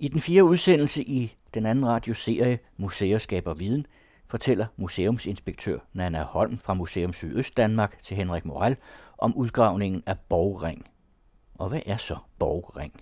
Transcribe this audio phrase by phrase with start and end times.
[0.00, 3.86] I den fjerde udsendelse i den anden radioserie Museer skaber viden,
[4.26, 8.76] fortæller museumsinspektør Nana Holm fra Museum Sydøst Danmark til Henrik Moral
[9.18, 10.88] om udgravningen af Borgring.
[11.54, 12.92] Og hvad er så Borgring?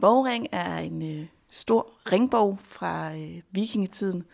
[0.00, 4.24] Borgring er en øh, stor ringborg fra øh, vikingetiden,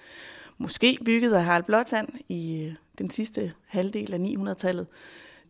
[0.59, 4.86] måske bygget af Harald Blåtand i øh, den sidste halvdel af 900-tallet.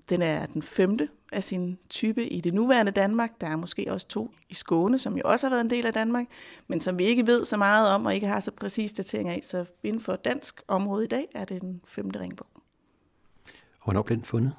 [0.09, 3.41] Den er den femte af sin type i det nuværende Danmark.
[3.41, 5.93] Der er måske også to i Skåne, som jo også har været en del af
[5.93, 6.27] Danmark,
[6.69, 9.41] men som vi ikke ved så meget om og ikke har så præcis datering af.
[9.43, 12.49] Så inden for dansk område i dag er det den femte ringborg.
[13.79, 14.53] Og hvornår blev den fundet?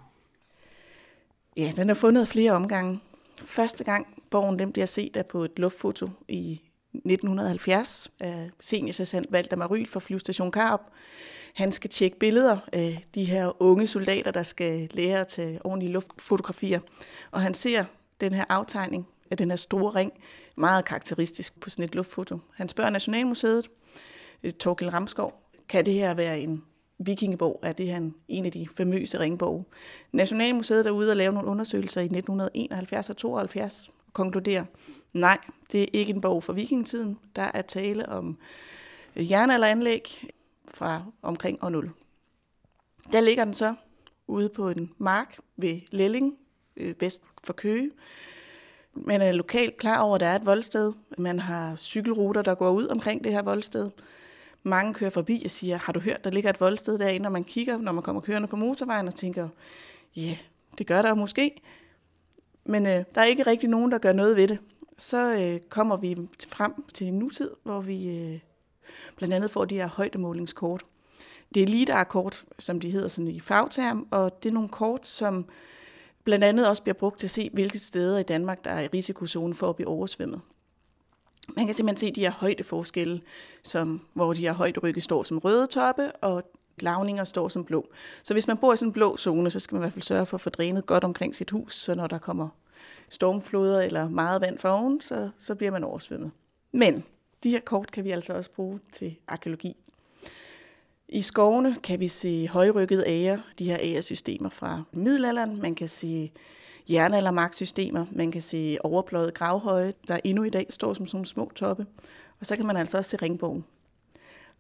[1.58, 3.00] Ja, den er fundet flere omgange.
[3.42, 6.62] Første gang borgen den bliver set er på et luftfoto i
[6.94, 10.82] 1970 af seniorsergeant Walter Maryl fra Flyvestation Karup.
[11.56, 15.92] Han skal tjekke billeder af de her unge soldater, der skal lære at tage ordentlige
[15.92, 16.80] luftfotografier.
[17.32, 17.86] Og han ser
[18.22, 20.12] den her aftegning af den her store ring,
[20.56, 22.40] meget karakteristisk på sådan et luftfoto.
[22.54, 23.70] Han spørger Nationalmuseet,
[24.44, 26.64] øh, Torkel Ramskov, kan det her være en
[26.98, 27.60] vikingeborg?
[27.64, 29.66] Er det her en af de famøse ringborg?
[30.12, 34.66] Nationalmuseet er ude og lave nogle undersøgelser i 1971 og 72 og konkluderer,
[35.14, 35.38] nej,
[35.72, 37.20] det er ikke en borg fra vikingetiden.
[37.36, 38.38] Der er tale om
[39.16, 40.26] øh, jernalderanlæg,
[40.68, 41.92] fra omkring år 0.
[43.12, 43.76] Der ligger den så
[44.28, 46.38] ude på en mark ved Lelling,
[46.78, 47.92] øh, vest for Køge.
[48.94, 50.94] Man er lokalt klar over, at der er et voldsted.
[51.18, 53.90] Man har cykelruter, der går ud omkring det her voldsted.
[54.64, 57.44] Mange kører forbi og siger, har du hørt, der ligger et voldsted derinde, når man
[57.44, 59.50] kigger, når man kommer kørende på motorvejen og tænker,
[60.16, 60.38] ja, yeah,
[60.78, 61.62] det gør der måske.
[62.66, 64.60] Men øh, der er ikke rigtig nogen, der gør noget ved det.
[64.98, 68.40] Så øh, kommer vi frem til en nutid, hvor vi øh,
[69.16, 70.84] blandt andet får de her højdemålingskort.
[71.54, 75.46] Det er LIDAR-kort, som de hedder sådan i fagterm, og det er nogle kort, som
[76.24, 78.88] blandt andet også bliver brugt til at se, hvilke steder i Danmark, der er i
[78.88, 80.42] risikozonen for at blive oversvømmet.
[81.56, 83.22] Man kan simpelthen se de her højdeforskelle,
[83.64, 86.44] som, hvor de her højderygge står som røde toppe, og
[86.80, 87.86] lavninger står som blå.
[88.24, 90.04] Så hvis man bor i sådan en blå zone, så skal man i hvert fald
[90.04, 92.50] sørge for at få drænet godt omkring sit hus, så når der kommer
[93.10, 96.32] stormfloder eller meget vand fra oven, så, så bliver man oversvømmet.
[96.72, 97.04] Men
[97.46, 99.76] de her kort kan vi altså også bruge til arkeologi.
[101.10, 105.62] I skovene kan vi se højrykkede æger, de her ægersystemer fra middelalderen.
[105.62, 106.32] Man kan se
[106.90, 111.86] jernaldermarksystemer, man kan se overpløjet gravhøje, der endnu i dag står som sådan små toppe.
[112.40, 113.66] Og så kan man altså også se ringbogen.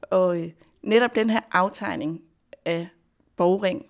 [0.02, 2.22] Og øh, netop den her aftegning
[2.66, 2.88] af
[3.35, 3.85] borgring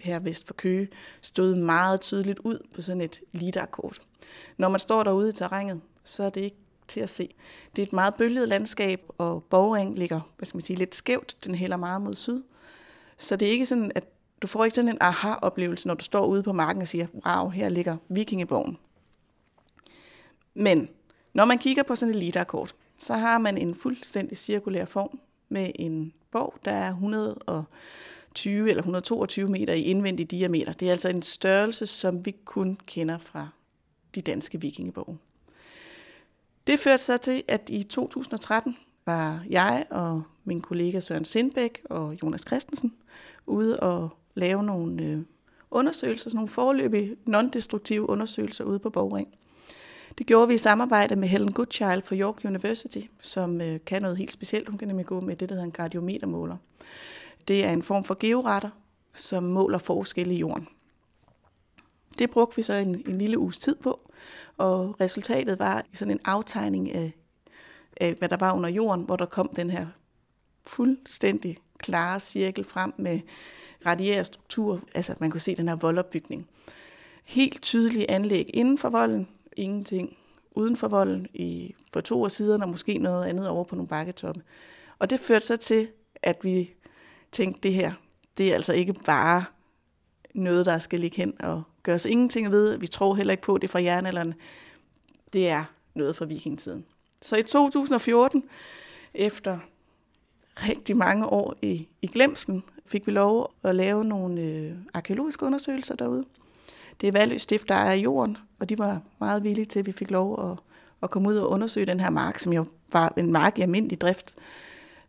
[0.00, 0.88] her vest for Køge
[1.20, 4.00] stod meget tydeligt ud på sådan et lidar-kort.
[4.56, 7.34] Når man står derude i terrænet, så er det ikke til at se.
[7.76, 11.36] Det er et meget bølget landskab, og Borgring ligger hvad skal man sige, lidt skævt.
[11.44, 12.42] Den hælder meget mod syd.
[13.16, 14.04] Så det er ikke sådan, at
[14.42, 17.48] du får ikke sådan en aha-oplevelse, når du står ude på marken og siger, wow,
[17.48, 18.78] her ligger vikingeborgen.
[20.54, 20.88] Men
[21.32, 25.70] når man kigger på sådan et lidarkort, så har man en fuldstændig cirkulær form med
[25.74, 30.72] en borg, der er 120 eller 122 meter i indvendig diameter.
[30.72, 33.48] Det er altså en størrelse, som vi kun kender fra
[34.14, 35.16] de danske vikingeborg.
[36.66, 38.76] Det førte så til, at i 2013
[39.06, 42.94] var jeg og min kollega Søren Sindbæk og Jonas Christensen
[43.46, 45.18] ude og lave nogle øh,
[45.70, 49.28] undersøgelser, sådan nogle forløbige non-destruktive undersøgelser ude på Borgring.
[50.18, 54.18] Det gjorde vi i samarbejde med Helen Goodchild fra York University, som øh, kan noget
[54.18, 54.68] helt specielt.
[54.68, 56.56] Hun kan nemlig gå med det, der hedder en gradiometermåler.
[57.48, 58.70] Det er en form for georetter,
[59.12, 60.68] som måler forskelle i jorden.
[62.18, 64.00] Det brugte vi så en, en lille uges tid på,
[64.56, 67.12] og resultatet var sådan en aftegning af,
[67.96, 69.86] af, hvad der var under jorden, hvor der kom den her
[70.66, 73.20] fuldstændig klare cirkel frem med
[73.86, 76.46] radiære struktur, altså at man kunne se den her voldopbygning.
[77.24, 80.16] Helt tydelige anlæg inden for volden, ingenting
[80.54, 83.88] uden for volden i, for to af siderne, og måske noget andet over på nogle
[83.88, 84.42] bakketoppe.
[84.98, 85.88] Og det førte så til,
[86.22, 86.74] at vi
[87.32, 87.92] tænkte, det her,
[88.38, 89.44] det er altså ikke bare
[90.34, 92.76] noget, der skal ligge hen og gør os ingenting ved.
[92.76, 94.34] Vi tror heller ikke på det fra jernalderen.
[95.32, 95.64] Det er
[95.94, 96.84] noget fra vikingetiden.
[97.22, 98.44] Så i 2014,
[99.14, 99.58] efter
[100.56, 105.96] rigtig mange år i, i glemsen, fik vi lov at lave nogle øh, arkeologiske undersøgelser
[105.96, 106.24] derude.
[107.00, 109.86] Det er Valø Stift, der er i jorden, og de var meget villige til, at
[109.86, 110.58] vi fik lov at,
[111.02, 114.00] at komme ud og undersøge den her mark, som jo var en mark i almindelig
[114.00, 114.34] drift.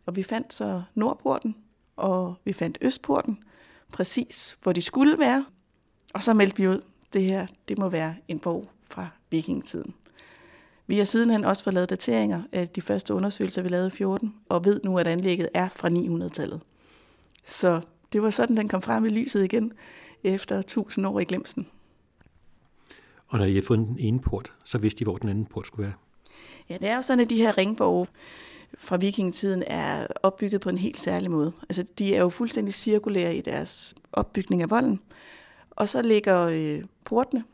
[0.06, 1.56] Og vi fandt så Nordporten,
[1.96, 3.38] og vi fandt Østporten,
[3.92, 5.44] præcis hvor de skulle være.
[6.14, 6.80] Og så meldte vi ud,
[7.12, 9.94] det her det må være en bog fra vikingetiden.
[10.86, 14.34] Vi har sidenhen også fået lavet dateringer af de første undersøgelser, vi lavede i 14,
[14.48, 16.60] og ved nu, at anlægget er fra 900-tallet.
[17.44, 17.80] Så
[18.12, 19.72] det var sådan, den kom frem i lyset igen
[20.24, 21.66] efter 1000 år i glemsen.
[23.28, 25.66] Og når I har fundet den ene port, så vidste I, hvor den anden port
[25.66, 25.94] skulle være?
[26.68, 28.06] Ja, det er jo sådan, at de her ringborge
[28.78, 31.52] fra vikingetiden er opbygget på en helt særlig måde.
[31.62, 35.00] Altså, de er jo fuldstændig cirkulære i deres opbygning af volden.
[35.76, 37.44] Og så ligger øh, portene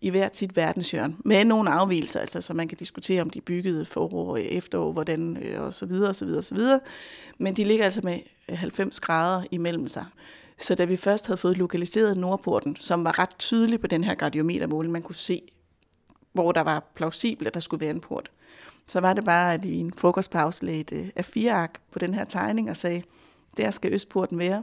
[0.00, 3.84] i hvert sit verdenshjørne, med nogle afvielser, altså, så man kan diskutere, om de byggede
[3.84, 6.80] forår, øh, efterår, hvordan, øh, og så videre, og så videre, og så videre.
[7.38, 8.18] Men de ligger altså med
[8.48, 10.04] øh, 90 grader imellem sig.
[10.58, 14.14] Så da vi først havde fået lokaliseret Nordporten, som var ret tydelig på den her
[14.14, 15.42] gardiometermåling, man kunne se,
[16.32, 18.30] hvor der var plausibelt, at der skulle være en port,
[18.88, 21.98] så var det bare, at i en frokostpause lagde et øh, af fire ark på
[21.98, 23.02] den her tegning og sagde,
[23.56, 24.62] der skal Østporten være.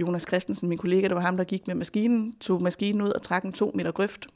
[0.00, 3.22] Jonas Christensen, min kollega, det var ham, der gik med maskinen, tog maskinen ud og
[3.22, 4.26] trak en to meter grøft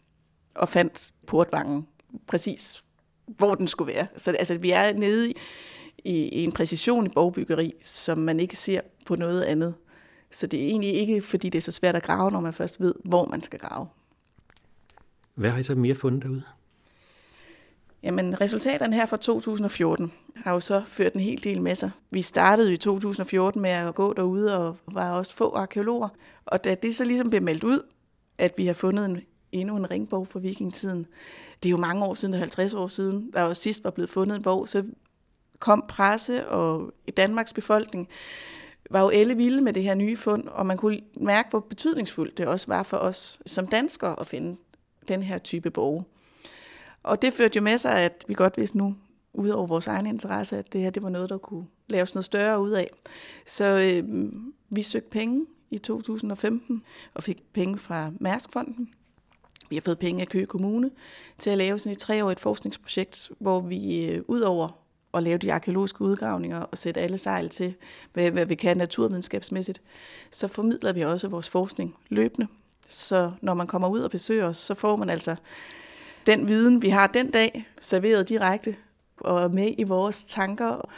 [0.55, 1.87] og fandt portvangen
[2.27, 2.85] præcis,
[3.27, 4.07] hvor den skulle være.
[4.17, 5.35] Så altså, vi er nede i,
[6.13, 9.75] i en præcision i borgbyggeri, som man ikke ser på noget andet.
[10.31, 12.81] Så det er egentlig ikke, fordi det er så svært at grave, når man først
[12.81, 13.87] ved, hvor man skal grave.
[15.35, 16.43] Hvad har I så mere fundet derude?
[18.03, 21.91] Jamen, resultaterne her fra 2014 har jo så ført en hel del med sig.
[22.11, 26.09] Vi startede i 2014 med at gå derude, og var også få arkeologer.
[26.45, 27.83] Og da det så ligesom blev meldt ud,
[28.39, 29.21] at vi har fundet en,
[29.53, 31.07] endnu en ringbog fra vikingetiden,
[31.63, 34.37] det er jo mange år siden, 50 år siden, der jo sidst var blevet fundet
[34.37, 34.85] en bog, så
[35.59, 38.09] kom presse og Danmarks befolkning
[38.91, 42.39] var jo alle vilde med det her nye fund, og man kunne mærke, hvor betydningsfuldt
[42.39, 44.57] det også var for os som danskere at finde
[45.09, 46.07] den her type borg.
[47.03, 48.97] Og det førte jo med sig, at vi godt vidste nu,
[49.33, 52.25] ud over vores egen interesse, at det her det var noget, der kunne laves noget
[52.25, 52.91] større ud af.
[53.47, 54.33] Så øh,
[54.71, 56.83] vi søgte penge i 2015
[57.15, 58.89] og fik penge fra Mærskfonden.
[59.71, 60.91] Vi har fået penge af Køge Kommune
[61.39, 64.69] til at lave sådan et treårigt forskningsprojekt, hvor vi øh, ud over
[65.15, 67.75] at lave de arkeologiske udgravninger og sætte alle sejl til,
[68.13, 69.81] hvad, hvad vi kan naturvidenskabsmæssigt,
[70.31, 72.47] så formidler vi også vores forskning løbende.
[72.89, 75.37] Så når man kommer ud og besøger os, så får man altså
[76.29, 78.77] den viden, vi har den dag, serveret direkte
[79.17, 80.67] og med i vores tanker.
[80.67, 80.89] Og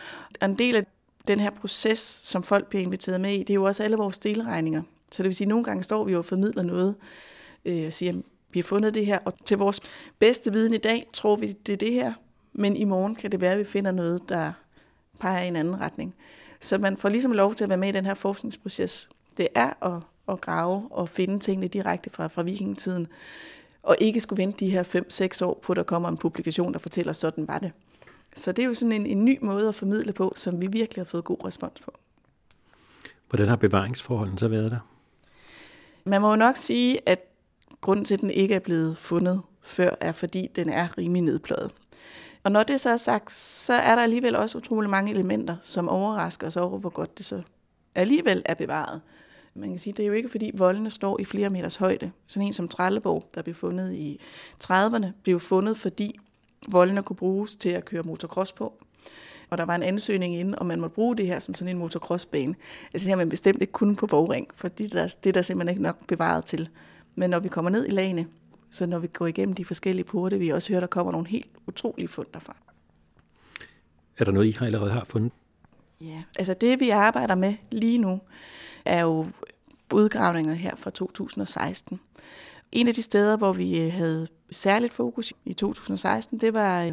[0.43, 0.87] en del af
[1.29, 4.19] den her proces, som folk bliver inviteret med i, det er jo også alle vores
[4.19, 4.83] delregninger.
[5.13, 6.95] Så det vil sige, at nogle gange står vi og formidler noget
[7.65, 8.13] øh, og siger,
[8.53, 9.81] vi har fundet det her, og til vores
[10.19, 12.13] bedste viden i dag tror vi, det er det her,
[12.53, 14.53] men i morgen kan det være, at vi finder noget, der
[15.21, 16.15] peger i en anden retning.
[16.61, 19.09] Så man får ligesom lov til at være med i den her forskningsproces.
[19.37, 23.09] Det er at, at grave og finde tingene direkte fra, fra vikingetiden
[23.83, 24.83] og ikke skulle vente de her
[25.43, 27.73] 5-6 år på, at der kommer en publikation, der fortæller, sådan var det.
[28.37, 31.01] Så det er jo sådan en, en ny måde at formidle på, som vi virkelig
[31.01, 31.93] har fået god respons på.
[33.29, 34.79] Hvordan har bevaringsforholdene så været der?
[36.05, 37.21] Man må jo nok sige, at
[37.81, 41.71] grunden til, at den ikke er blevet fundet før, er fordi den er rimelig nedpløjet.
[42.45, 45.89] Og når det så er sagt, så er der alligevel også utrolig mange elementer, som
[45.89, 47.43] overrasker os over, hvor godt det så
[47.95, 49.01] alligevel er bevaret.
[49.55, 52.11] Man kan sige, det er jo ikke fordi voldene står i flere meters højde.
[52.27, 54.21] Sådan en som Trelleborg, der blev fundet i
[54.65, 56.19] 30'erne, blev fundet fordi
[56.69, 58.85] voldene kunne bruges til at køre motocross på.
[59.51, 61.79] Og der var en ansøgning inde, om man måtte bruge det her som sådan en
[61.79, 62.55] motocrossbane.
[62.95, 65.69] Altså det har man bestemt ikke kun på Bogring, for det er der, der simpelthen
[65.69, 66.69] ikke nok bevaret til.
[67.15, 68.27] Men når vi kommer ned i lagene,
[68.71, 71.51] så når vi går igennem de forskellige porte, vi også hører, der kommer nogle helt
[71.67, 72.57] utrolige fund derfra.
[74.19, 75.33] Er der noget, I har allerede har fundet?
[76.01, 78.21] Ja, altså det vi arbejder med lige nu,
[78.85, 79.27] er jo
[79.93, 82.01] udgravninger her fra 2016.
[82.73, 86.93] En af de steder, hvor vi øh, havde særligt fokus i 2016, det var øh,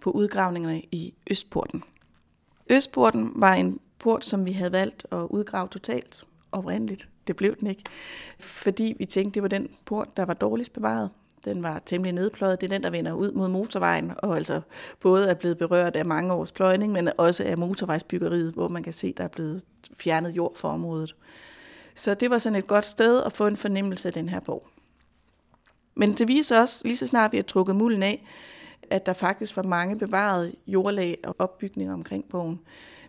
[0.00, 1.82] på udgravningerne i Østporten.
[2.70, 7.08] Østporten var en port, som vi havde valgt at udgrave totalt oprindeligt.
[7.26, 7.82] Det blev den ikke,
[8.38, 11.10] fordi vi tænkte, det var den port, der var dårligst bevaret.
[11.44, 12.60] Den var temmelig nedpløjet.
[12.60, 14.60] Det er den, der vender ud mod motorvejen, og altså
[15.00, 18.92] både er blevet berørt af mange års pløjning, men også af motorvejsbyggeriet, hvor man kan
[18.92, 19.62] se, der er blevet
[19.96, 21.14] fjernet jord for området.
[21.94, 24.68] Så det var sådan et godt sted at få en fornemmelse af den her borg.
[25.94, 28.26] Men det viser også, lige så snart vi har trukket mulden af,
[28.90, 32.60] at der faktisk var mange bevarede jordlag og opbygninger omkring borgen.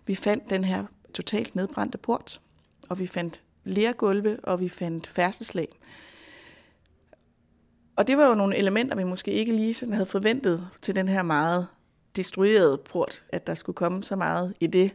[0.05, 2.41] Vi fandt den her totalt nedbrændte port,
[2.89, 5.79] og vi fandt lergulve, og vi fandt færdselslag.
[7.99, 11.07] Og det var jo nogle elementer, vi måske ikke lige sådan havde forventet til den
[11.07, 11.67] her meget
[12.15, 14.91] destruerede port, at der skulle komme så meget i det.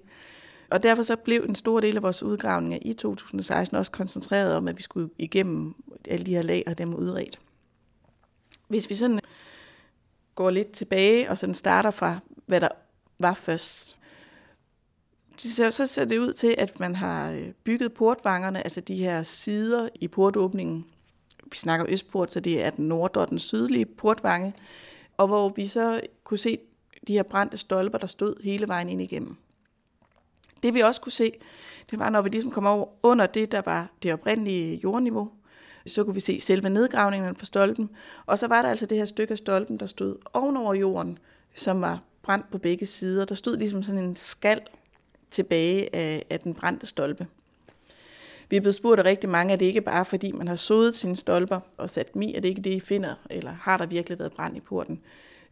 [0.70, 4.68] Og derfor så blev en stor del af vores udgravninger i 2016 også koncentreret om,
[4.68, 5.74] at vi skulle igennem
[6.08, 7.38] alle de her lag og dem udredt.
[8.68, 9.20] Hvis vi sådan
[10.34, 12.68] går lidt tilbage og sådan starter fra, hvad der
[13.18, 13.96] var først,
[15.70, 19.88] så ser det ud til, at man har øh, bygget portvangerne, altså de her sider
[19.94, 20.86] i portåbningen.
[21.54, 24.54] Vi snakker Østport, så det er den nord- og den sydlige portvange.
[25.16, 26.58] Og hvor vi så kunne se
[27.08, 29.36] de her brændte stolper, der stod hele vejen ind igennem.
[30.62, 31.32] Det vi også kunne se,
[31.90, 35.30] det var, når vi ligesom kom over under det, der var det oprindelige jordniveau,
[35.86, 37.90] så kunne vi se selve nedgravningen på stolpen.
[38.26, 41.18] Og så var der altså det her stykke af stolpen, der stod ovenover jorden,
[41.54, 43.24] som var brændt på begge sider.
[43.24, 44.60] Der stod ligesom sådan en skal
[45.30, 47.26] tilbage af, af den brændte stolpe.
[48.50, 50.96] Vi er blevet spurgt af rigtig mange, at det ikke bare fordi man har sodet
[50.96, 53.76] sine stolper og sat dem i, at det ikke er det, I finder, eller har
[53.76, 55.00] der virkelig været brand i porten.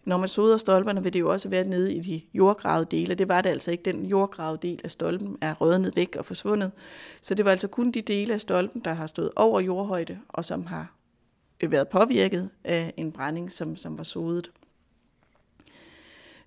[0.05, 3.15] Når man soder stolperne, vil det jo også være nede i de jordgravede dele.
[3.15, 3.83] Det var det altså ikke.
[3.83, 6.73] Den jordgravede del af stolpen er rødnet væk og forsvundet.
[7.21, 10.45] Så det var altså kun de dele af stolpen, der har stået over jordhøjde, og
[10.45, 10.95] som har
[11.61, 14.51] været påvirket af en brænding, som, som var sodet.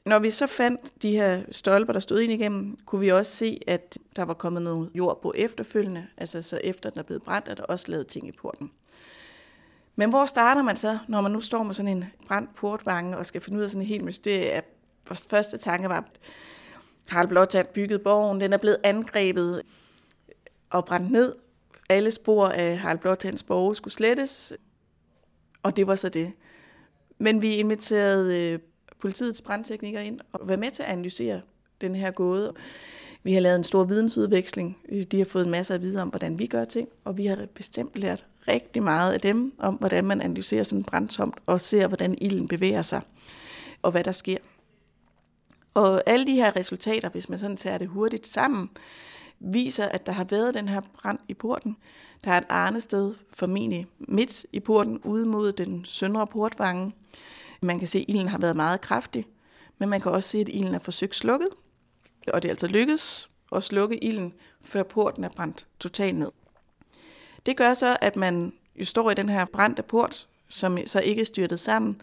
[0.06, 3.60] Når vi så fandt de her stolper, der stod ind igennem, kunne vi også se,
[3.68, 6.08] at der var kommet noget jord på efterfølgende.
[6.18, 8.72] Altså så efter den er blevet brændt, er der også lavet ting i porten.
[9.96, 13.26] Men hvor starter man så, når man nu står med sådan en brændt portvange og
[13.26, 14.52] skal finde ud af sådan en helt mysterie?
[14.52, 14.66] At
[15.08, 16.20] vores første tanke var, at
[17.08, 19.62] Harald Blåtand byggede borgen, den er blevet angrebet
[20.70, 21.36] og brændt ned.
[21.90, 24.54] Alle spor af Harald Blåtands borg skulle slettes,
[25.64, 26.34] og det var så det.
[27.18, 28.60] Men vi inviterede øh,
[29.06, 31.42] politiets brandtekniker ind og være med til at analysere
[31.82, 32.54] den her gåde.
[33.24, 34.78] Vi har lavet en stor vidensudveksling.
[35.12, 37.48] De har fået en masse at vide om, hvordan vi gør ting, og vi har
[37.56, 41.88] bestemt lært rigtig meget af dem om, hvordan man analyserer sådan en brandtomt og ser,
[41.88, 43.02] hvordan ilden bevæger sig
[43.82, 44.38] og hvad der sker.
[45.74, 48.70] Og alle de her resultater, hvis man sådan tager det hurtigt sammen,
[49.40, 51.78] viser, at der har været den her brand i porten.
[52.24, 56.94] Der er et arnested, formentlig midt i porten, ude mod den søndre portvange.
[57.66, 59.26] Man kan se, at ilden har været meget kraftig,
[59.78, 61.50] men man kan også se, at ilden er forsøgt slukket,
[62.28, 66.32] og det er altså lykkedes at slukke ilden, før porten er brændt totalt ned.
[67.46, 71.22] Det gør så, at man jo står i den her brændte port, som så ikke
[71.22, 72.02] er styrtet sammen,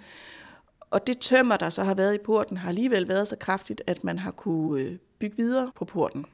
[0.91, 4.05] og det tømmer, der så har været i porten, har alligevel været så kraftigt, at
[4.05, 6.27] man har kunne øh, bygge videre på porten.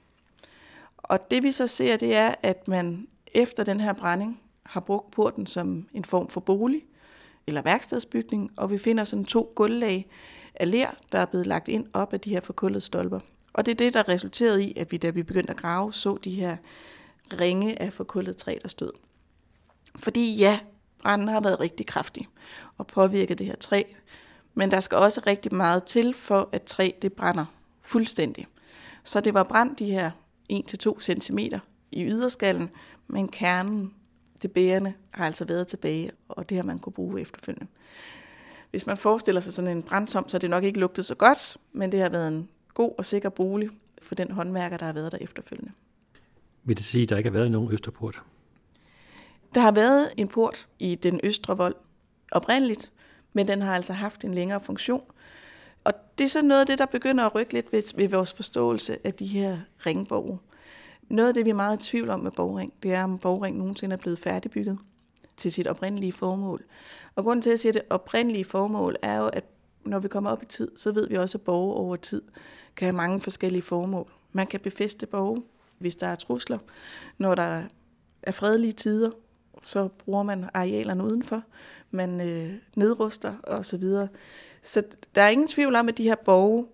[0.96, 5.10] Og det vi så ser, det er, at man efter den her brænding har brugt
[5.10, 6.82] porten som en form for bolig
[7.48, 10.06] eller værkstedsbygning, og vi finder sådan to gulvlag
[10.54, 13.20] af ler, der er blevet lagt ind op af de her forkullede stolper.
[13.52, 16.18] Og det er det, der resulterede i, at vi, da vi begyndte at grave, så
[16.24, 16.56] de her
[17.40, 18.90] ringe af forkullet træ, der stod.
[19.96, 20.58] Fordi ja,
[21.02, 22.28] branden har været rigtig kraftig
[22.78, 23.82] og påvirket det her træ,
[24.54, 27.44] men der skal også rigtig meget til, for at træ det brænder
[27.82, 28.46] fuldstændig.
[29.04, 30.10] Så det var brændt de her
[30.52, 31.38] 1-2 cm
[31.92, 32.70] i yderskallen,
[33.06, 33.94] men kernen,
[34.38, 37.66] det bærende, har altså været tilbage, og det har man kunne bruge efterfølgende.
[38.70, 41.56] Hvis man forestiller sig sådan en brandtom, så er det nok ikke lugtet så godt,
[41.72, 43.70] men det har været en god og sikker bolig
[44.02, 45.72] for den håndværker, der har været der efterfølgende.
[46.64, 48.22] Vil det sige, at der ikke har været nogen Østerport?
[49.54, 51.74] Der har været en port i den østre vold
[52.32, 52.92] oprindeligt,
[53.32, 55.04] men den har altså haft en længere funktion.
[55.84, 58.32] Og det er så noget af det, der begynder at rykke lidt ved, ved vores
[58.32, 60.40] forståelse af de her ringborg.
[61.08, 63.58] Noget af det, vi er meget i tvivl om med Borgring, det er, om Borgring
[63.58, 64.78] nogensinde er blevet færdigbygget
[65.36, 66.64] til sit oprindelige formål.
[67.14, 69.44] Og grunden til, at jeg siger det oprindelige formål, er jo, at
[69.84, 72.22] når vi kommer op i tid, så ved vi også, at borge over tid
[72.76, 74.06] kan have mange forskellige formål.
[74.32, 75.42] Man kan befeste borge,
[75.78, 76.58] hvis der er trusler.
[77.18, 77.62] Når der
[78.22, 79.10] er fredelige tider,
[79.62, 81.42] så bruger man arealerne udenfor.
[81.90, 84.08] Man øh, nedruster og så videre.
[84.62, 84.82] Så
[85.14, 86.66] der er ingen tvivl om, at de her borge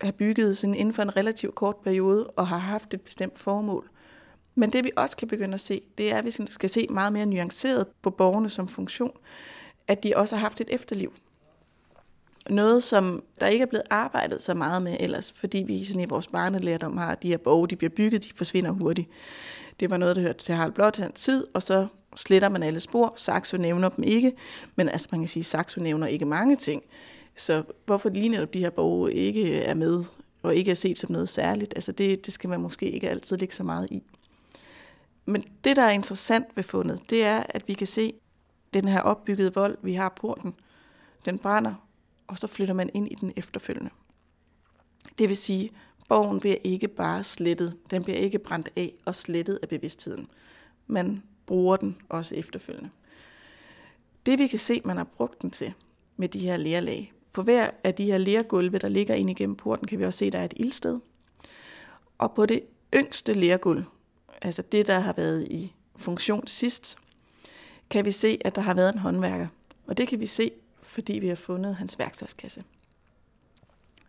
[0.00, 3.88] er bygget sådan inden for en relativt kort periode og har haft et bestemt formål.
[4.54, 7.12] Men det vi også kan begynde at se, det er, at vi skal se meget
[7.12, 9.12] mere nuanceret på borgerne som funktion,
[9.88, 11.12] at de også har haft et efterliv.
[12.50, 16.04] Noget, som der ikke er blevet arbejdet så meget med ellers, fordi vi sådan i
[16.04, 19.08] vores barnelærdom har, at de her borgere, de bliver bygget, de forsvinder hurtigt.
[19.80, 21.86] Det var noget, der hørte til Harald Blåtands tid, og så
[22.16, 23.12] sletter man alle spor.
[23.16, 24.32] Saxo nævner dem ikke,
[24.76, 26.82] men altså man kan sige, at Saxo nævner ikke mange ting.
[27.36, 30.04] Så hvorfor lige netop de her borge ikke er med,
[30.42, 33.36] og ikke er set som noget særligt, altså det, det skal man måske ikke altid
[33.36, 34.02] lægge så meget i.
[35.24, 38.12] Men det, der er interessant ved fundet, det er, at vi kan se
[38.74, 40.38] den her opbyggede vold, vi har på
[41.24, 41.74] den brænder,
[42.26, 43.90] og så flytter man ind i den efterfølgende.
[45.18, 45.70] Det vil sige,
[46.08, 50.28] borgen bliver ikke bare slettet, den bliver ikke brændt af og slettet af bevidstheden.
[50.86, 52.90] Man bruger den også efterfølgende.
[54.26, 55.72] Det vi kan se, man har brugt den til
[56.16, 57.13] med de her lærlag.
[57.34, 60.26] På hver af de her lergulve, der ligger ind igennem porten, kan vi også se,
[60.26, 61.00] at der er et ildsted.
[62.18, 62.62] Og på det
[62.94, 63.84] yngste lergulv,
[64.42, 66.96] altså det, der har været i funktion sidst,
[67.90, 69.46] kan vi se, at der har været en håndværker.
[69.86, 70.50] Og det kan vi se,
[70.82, 72.64] fordi vi har fundet hans værktøjskasse.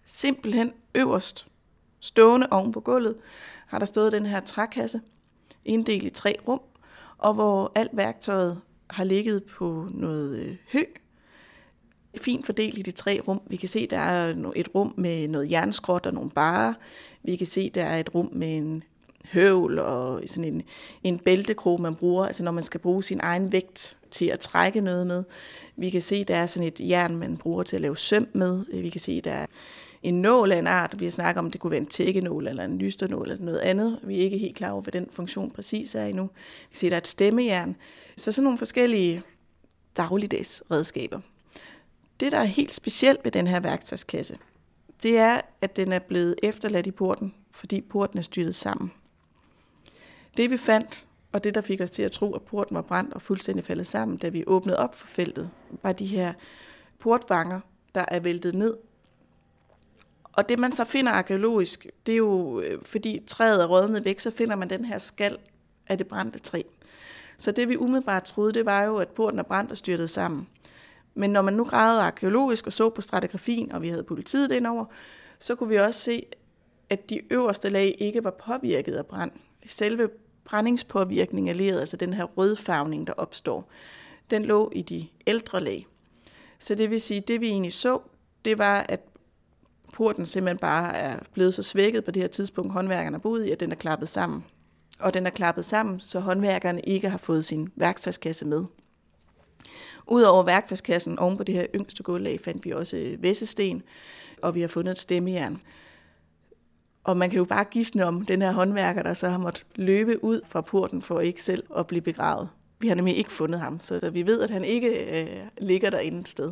[0.03, 1.47] Simpelthen øverst,
[1.99, 3.15] stående oven på gulvet,
[3.67, 5.01] har der stået den her trækasse,
[5.65, 6.61] inddelt i tre rum,
[7.17, 10.83] og hvor alt værktøjet har ligget på noget øh, hø,
[12.21, 13.41] fint fordelt i de tre rum.
[13.47, 16.73] Vi kan se, der er et rum med noget jernskrot og nogle barer.
[17.23, 18.83] Vi kan se, der er et rum med en
[19.33, 20.63] høvl og sådan en,
[21.03, 24.81] en bæltekrog, man bruger, altså når man skal bruge sin egen vægt til at trække
[24.81, 25.23] noget med.
[25.75, 28.81] Vi kan se, der er sådan et jern, man bruger til at lave søm med.
[28.81, 29.45] Vi kan se, der er
[30.03, 30.95] en nål af en art.
[30.99, 33.99] Vi har snakket om, det kunne være en tækkenål eller en lysternål eller noget andet.
[34.03, 36.23] Vi er ikke helt klar over, hvad den funktion præcis er endnu.
[36.23, 37.75] Vi kan se, der er et stemmejern.
[38.17, 39.21] Så sådan nogle forskellige
[39.97, 41.19] dagligdags redskaber.
[42.19, 44.37] Det, der er helt specielt ved den her værktøjskasse,
[45.03, 48.91] det er, at den er blevet efterladt i porten, fordi porten er styrtet sammen.
[50.37, 53.13] Det vi fandt, og det der fik os til at tro, at porten var brændt
[53.13, 55.49] og fuldstændig faldet sammen, da vi åbnede op for feltet,
[55.83, 56.33] var de her
[56.99, 57.59] portvanger,
[57.95, 58.77] der er væltet ned.
[60.33, 64.19] Og det man så finder arkeologisk, det er jo, øh, fordi træet er rådnet væk,
[64.19, 65.37] så finder man den her skal
[65.87, 66.61] af det brændte træ.
[67.37, 70.47] Så det vi umiddelbart troede, det var jo, at porten er brændt og styrtet sammen.
[71.15, 74.85] Men når man nu gravede arkeologisk og så på stratigrafien, og vi havde politiet indover,
[75.39, 76.25] så kunne vi også se,
[76.89, 79.31] at de øverste lag ikke var påvirket af brand.
[79.67, 80.09] Selve
[80.45, 83.69] brændingspåvirkningen af leret, altså den her rødfarvning, der opstår,
[84.29, 85.87] den lå i de ældre lag.
[86.59, 87.99] Så det vil sige, det vi egentlig så,
[88.45, 88.99] det var, at
[89.93, 93.59] porten simpelthen bare er blevet så svækket på det her tidspunkt, håndværkerne boede i, at
[93.59, 94.45] den er klappet sammen.
[94.99, 98.65] Og den er klappet sammen, så håndværkerne ikke har fået sin værktøjskasse med.
[100.07, 103.83] Udover værktøjskassen oven på det her yngste gulvlag fandt vi også øh, væssesten,
[104.41, 105.61] og vi har fundet et stemmejern.
[107.03, 110.23] Og man kan jo bare gisne om den her håndværker, der så har måttet løbe
[110.23, 112.49] ud fra porten for ikke selv at blive begravet.
[112.79, 116.19] Vi har nemlig ikke fundet ham, så vi ved, at han ikke øh, ligger derinde
[116.19, 116.51] et sted.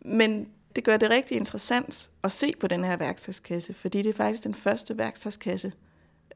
[0.00, 4.16] Men det gør det rigtig interessant at se på den her værktøjskasse, fordi det er
[4.16, 5.72] faktisk den første værktøjskasse,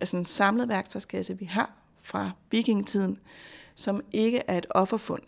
[0.00, 3.18] altså en samlet værktøjskasse, vi har fra vikingetiden,
[3.74, 5.22] som ikke er et offerfund.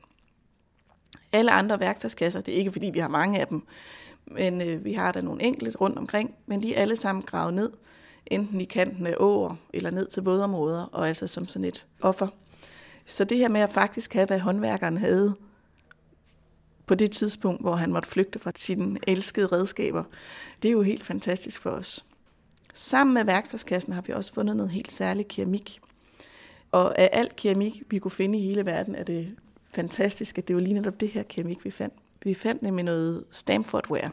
[1.32, 3.62] Alle andre værktøjskasser, det er ikke fordi vi har mange af dem,
[4.26, 7.54] men øh, vi har der nogle enkelte rundt omkring, men de er alle sammen gravet
[7.54, 7.70] ned,
[8.26, 12.28] enten i kanten af åer eller ned til vådområder, og altså som sådan et offer.
[13.06, 15.34] Så det her med at faktisk have, hvad håndværkeren havde
[16.86, 20.04] på det tidspunkt, hvor han måtte flygte fra sine elskede redskaber,
[20.62, 22.04] det er jo helt fantastisk for os.
[22.74, 25.80] Sammen med værktøjskassen har vi også fundet noget helt særligt keramik.
[26.70, 29.36] Og af alt keramik, vi kunne finde i hele verden, er det
[29.78, 31.94] fantastisk, at det var lige netop det her keramik, vi fandt.
[32.24, 34.10] Vi fandt nemlig noget Stamfordware.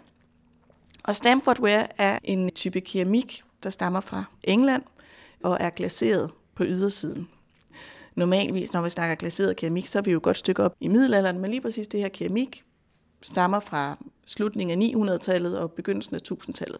[1.04, 4.84] Og Stamfordware er en type keramik, der stammer fra England
[5.44, 7.28] og er glaseret på ydersiden.
[8.16, 10.88] Normalvis, når vi snakker glaseret keramik, så er vi jo et godt stykke op i
[10.88, 12.64] middelalderen, men lige præcis det her keramik
[13.22, 16.80] stammer fra slutningen af 900-tallet og begyndelsen af 1000-tallet.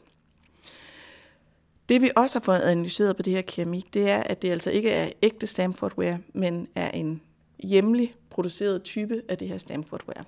[1.90, 4.70] Det vi også har fået analyseret på det her keramik, det er, at det altså
[4.70, 7.22] ikke er ægte Stamfordware, men er en
[7.60, 10.24] hjemlig produceret type af det her Stanfordware.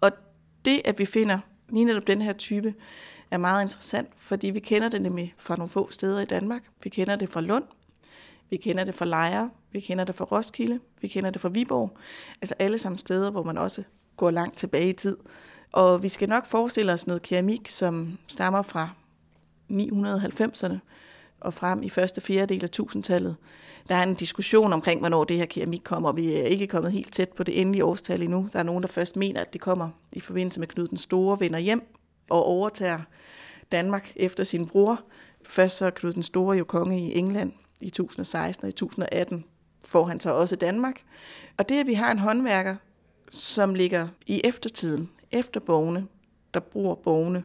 [0.00, 0.10] Og
[0.64, 2.74] det, at vi finder lige netop den her type,
[3.30, 6.62] er meget interessant, fordi vi kender det nemlig fra nogle få steder i Danmark.
[6.82, 7.64] Vi kender det fra Lund,
[8.50, 11.96] vi kender det fra Lejre, vi kender det fra Roskilde, vi kender det fra Viborg.
[12.42, 13.82] Altså alle sammen steder, hvor man også
[14.16, 15.16] går langt tilbage i tid.
[15.72, 18.90] Og vi skal nok forestille os noget keramik, som stammer fra
[19.70, 20.78] 990'erne
[21.40, 23.36] og frem i første fjerdedel af tusindtallet.
[23.88, 26.12] Der er en diskussion omkring, hvornår det her keramik kommer.
[26.12, 28.48] Vi er ikke kommet helt tæt på det endelige årstal endnu.
[28.52, 31.40] Der er nogen, der først mener, at det kommer i forbindelse med Knud den Store
[31.40, 31.82] vender hjem
[32.30, 33.00] og overtager
[33.72, 35.00] Danmark efter sin bror.
[35.44, 39.44] Først så er Knud den Store jo konge i England i 1016 og i 1018
[39.84, 41.02] får han så også Danmark.
[41.56, 42.76] Og det, at vi har en håndværker,
[43.30, 46.06] som ligger i eftertiden, efter borgene,
[46.54, 47.44] der bruger borgene,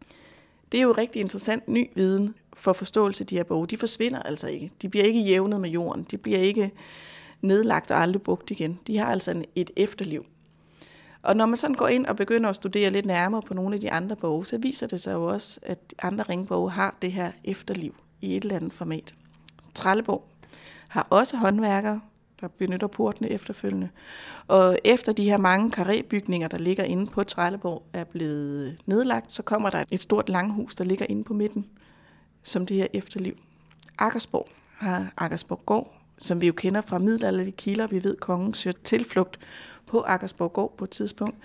[0.71, 4.19] det er jo rigtig interessant ny viden for forståelse af de her behov, De forsvinder
[4.19, 4.71] altså ikke.
[4.81, 6.03] De bliver ikke jævnet med jorden.
[6.11, 6.71] De bliver ikke
[7.41, 8.79] nedlagt og aldrig brugt igen.
[8.87, 10.25] De har altså et efterliv.
[11.21, 13.81] Og når man sådan går ind og begynder at studere lidt nærmere på nogle af
[13.81, 17.31] de andre borge, så viser det sig jo også, at andre ringborge har det her
[17.43, 19.15] efterliv i et eller andet format.
[19.73, 20.27] Trelleborg
[20.87, 22.01] har også håndværkere,
[22.41, 23.89] der benytter portene efterfølgende.
[24.47, 29.43] Og efter de her mange karébygninger, der ligger inde på Trelleborg, er blevet nedlagt, så
[29.43, 31.65] kommer der et stort langhus, der ligger inde på midten,
[32.45, 33.37] som det her efterliv.
[33.97, 37.87] Akkersborg har Akkersborg Gård, som vi jo kender fra middelalderlige kilder.
[37.87, 39.39] Vi ved, at kongen søger tilflugt
[39.87, 41.35] på Akkersborg Gård på et tidspunkt.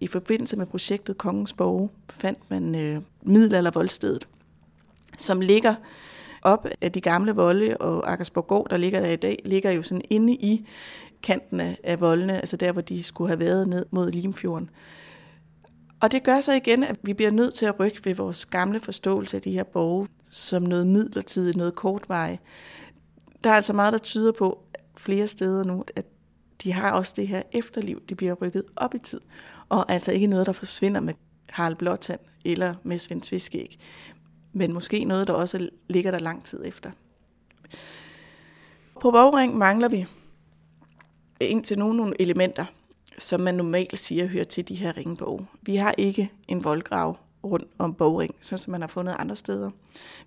[0.00, 4.28] I forbindelse med projektet Kongens Borge fandt man øh, middelaldervoldstedet,
[5.18, 5.74] som ligger
[6.42, 9.82] op af de gamle volde, og Akkersborg Gård, der ligger der i dag, ligger jo
[9.82, 10.66] sådan inde i
[11.22, 14.70] kanten af voldene, altså der, hvor de skulle have været ned mod Limfjorden.
[16.00, 18.80] Og det gør så igen, at vi bliver nødt til at rykke ved vores gamle
[18.80, 22.42] forståelse af de her borge som noget midlertidigt, noget kortvarigt.
[23.44, 24.62] Der er altså meget, der tyder på
[24.96, 26.06] flere steder nu, at
[26.62, 29.20] de har også det her efterliv, de bliver rykket op i tid,
[29.68, 31.14] og altså ikke noget, der forsvinder med
[31.48, 33.78] Harald Blåtand eller med Svend Tviskæg,
[34.52, 36.90] men måske noget, der også ligger der lang tid efter.
[39.00, 40.06] På Borgring mangler vi
[41.40, 42.64] indtil nogle, nogle elementer,
[43.18, 45.46] som man normalt siger hører til de her ringborg.
[45.62, 49.70] Vi har ikke en voldgrav rundt om bogring, sådan som man har fundet andre steder.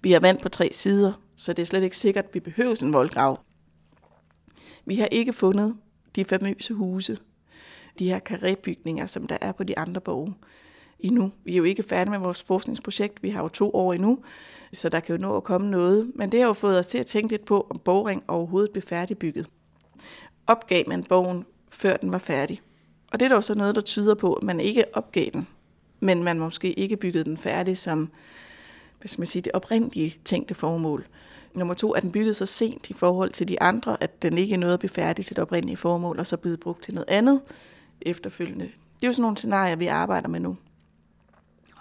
[0.01, 2.83] Vi har vand på tre sider, så det er slet ikke sikkert, at vi behøver
[2.83, 3.39] en voldgrav.
[4.85, 5.75] Vi har ikke fundet
[6.15, 7.17] de famøse huse,
[7.99, 10.35] de her karébygninger, som der er på de andre borge
[10.99, 11.31] endnu.
[11.43, 14.19] Vi er jo ikke færdige med vores forskningsprojekt, vi har jo to år endnu,
[14.73, 16.11] så der kan jo nå at komme noget.
[16.15, 18.81] Men det har jo fået os til at tænke lidt på, om Borgring overhovedet blev
[18.81, 19.47] færdigbygget.
[20.47, 22.61] Opgav man borgen, før den var færdig?
[23.11, 25.47] Og det er dog så noget, der tyder på, at man ikke opgav den,
[26.03, 28.09] men man måske ikke byggede den færdig som
[28.99, 31.07] hvad skal man sige, det oprindelige tænkte formål.
[31.53, 34.53] Nummer to, er den bygget så sent i forhold til de andre, at den ikke
[34.53, 37.09] er noget at blive færdig til det oprindelige formål, og så blev brugt til noget
[37.09, 37.41] andet
[38.01, 38.63] efterfølgende.
[38.65, 40.57] Det er jo sådan nogle scenarier, vi arbejder med nu.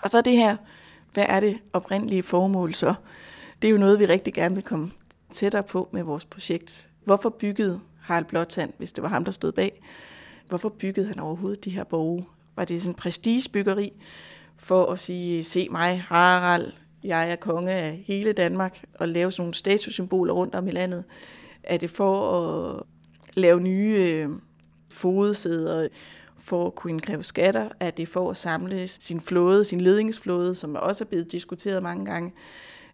[0.02, 0.56] Og så det her,
[1.12, 2.94] hvad er det oprindelige formål så?
[3.62, 4.90] Det er jo noget, vi rigtig gerne vil komme
[5.32, 6.88] tættere på med vores projekt.
[7.04, 9.82] Hvorfor byggede Harald Blåtand, hvis det var ham, der stod bag?
[10.48, 12.24] Hvorfor byggede han overhovedet de her borge?
[12.62, 13.92] Var det sådan prestigebyggeri
[14.56, 16.72] for at sige, se mig, Harald,
[17.04, 21.04] jeg er konge af hele Danmark, og lave sådan nogle statussymboler rundt om i landet?
[21.62, 22.82] Er det for at
[23.34, 24.28] lave nye øh,
[24.90, 25.88] fodsæder,
[26.36, 27.68] for at kunne indkræve skatter?
[27.80, 32.06] Er det for at samle sin flåde, sin ledningsflåde, som også er blevet diskuteret mange
[32.06, 32.32] gange?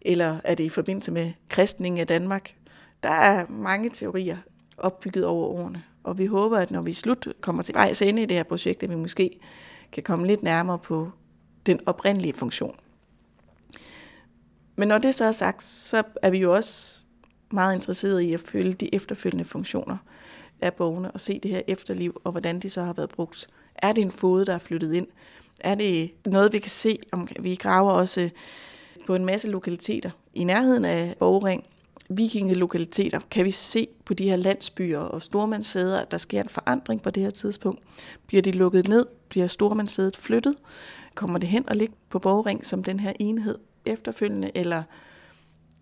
[0.01, 2.55] Eller er det i forbindelse med kristningen af Danmark?
[3.03, 4.37] Der er mange teorier
[4.77, 8.25] opbygget over årene, og vi håber, at når vi slut kommer til vejs ende i
[8.25, 9.39] det her projekt, at vi måske
[9.91, 11.11] kan komme lidt nærmere på
[11.65, 12.75] den oprindelige funktion.
[14.75, 17.03] Men når det så er sagt, så er vi jo også
[17.51, 19.97] meget interesserede i at følge de efterfølgende funktioner
[20.61, 23.47] af bogene og se det her efterliv, og hvordan de så har været brugt.
[23.75, 25.07] Er det en fod, der er flyttet ind?
[25.61, 26.99] Er det noget, vi kan se?
[27.11, 28.29] Om vi graver også
[29.07, 31.65] på en masse lokaliteter i nærheden af Borgring,
[32.09, 37.01] vikingelokaliteter, kan vi se på de her landsbyer og stormandssæder, at der sker en forandring
[37.01, 37.83] på det her tidspunkt.
[38.27, 39.05] Bliver de lukket ned?
[39.29, 40.55] Bliver stormandssædet flyttet?
[41.15, 44.83] Kommer det hen og ligge på Borgring som den her enhed efterfølgende, eller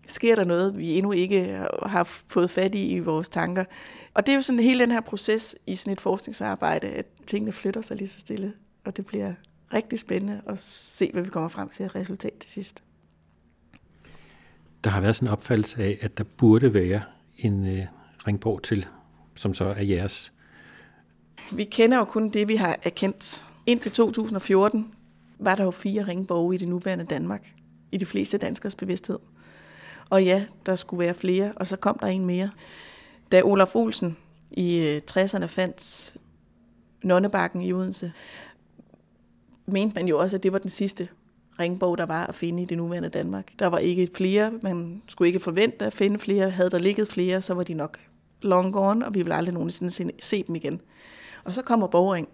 [0.06, 3.64] sker der noget, vi endnu ikke har fået fat i i vores tanker.
[4.14, 7.52] Og det er jo sådan hele den her proces i sådan et forskningsarbejde, at tingene
[7.52, 8.52] flytter sig lige så stille,
[8.84, 9.32] og det bliver
[9.74, 12.82] rigtig spændende at se, hvad vi kommer frem til resultat til sidst.
[14.84, 17.02] Der har været sådan en opfattelse af, at der burde være
[17.36, 17.86] en øh,
[18.26, 18.86] ringborg til,
[19.34, 20.32] som så er jeres.
[21.52, 23.44] Vi kender jo kun det, vi har erkendt.
[23.66, 24.94] Indtil 2014
[25.38, 27.54] var der jo fire ringborge i det nuværende Danmark,
[27.92, 29.18] i de fleste danskers bevidsthed.
[30.10, 32.50] Og ja, der skulle være flere, og så kom der en mere.
[33.32, 34.16] Da Olaf Olsen
[34.50, 36.14] i øh, 60'erne fandt
[37.02, 38.12] Nonnebakken i Odense,
[39.66, 41.08] mente man jo også, at det var den sidste
[41.60, 43.52] ringborg, der var at finde i det nuværende Danmark.
[43.58, 46.50] Der var ikke flere, man skulle ikke forvente at finde flere.
[46.50, 47.98] Havde der ligget flere, så var de nok
[48.42, 50.80] long gone, og vi ville aldrig nogensinde se dem igen.
[51.44, 52.28] Og så kommer Boring.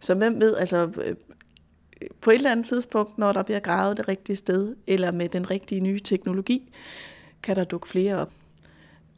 [0.00, 1.16] Så hvem ved, altså øh,
[2.20, 5.50] på et eller andet tidspunkt, når der bliver gravet det rigtige sted, eller med den
[5.50, 6.72] rigtige nye teknologi,
[7.42, 8.32] kan der dukke flere op.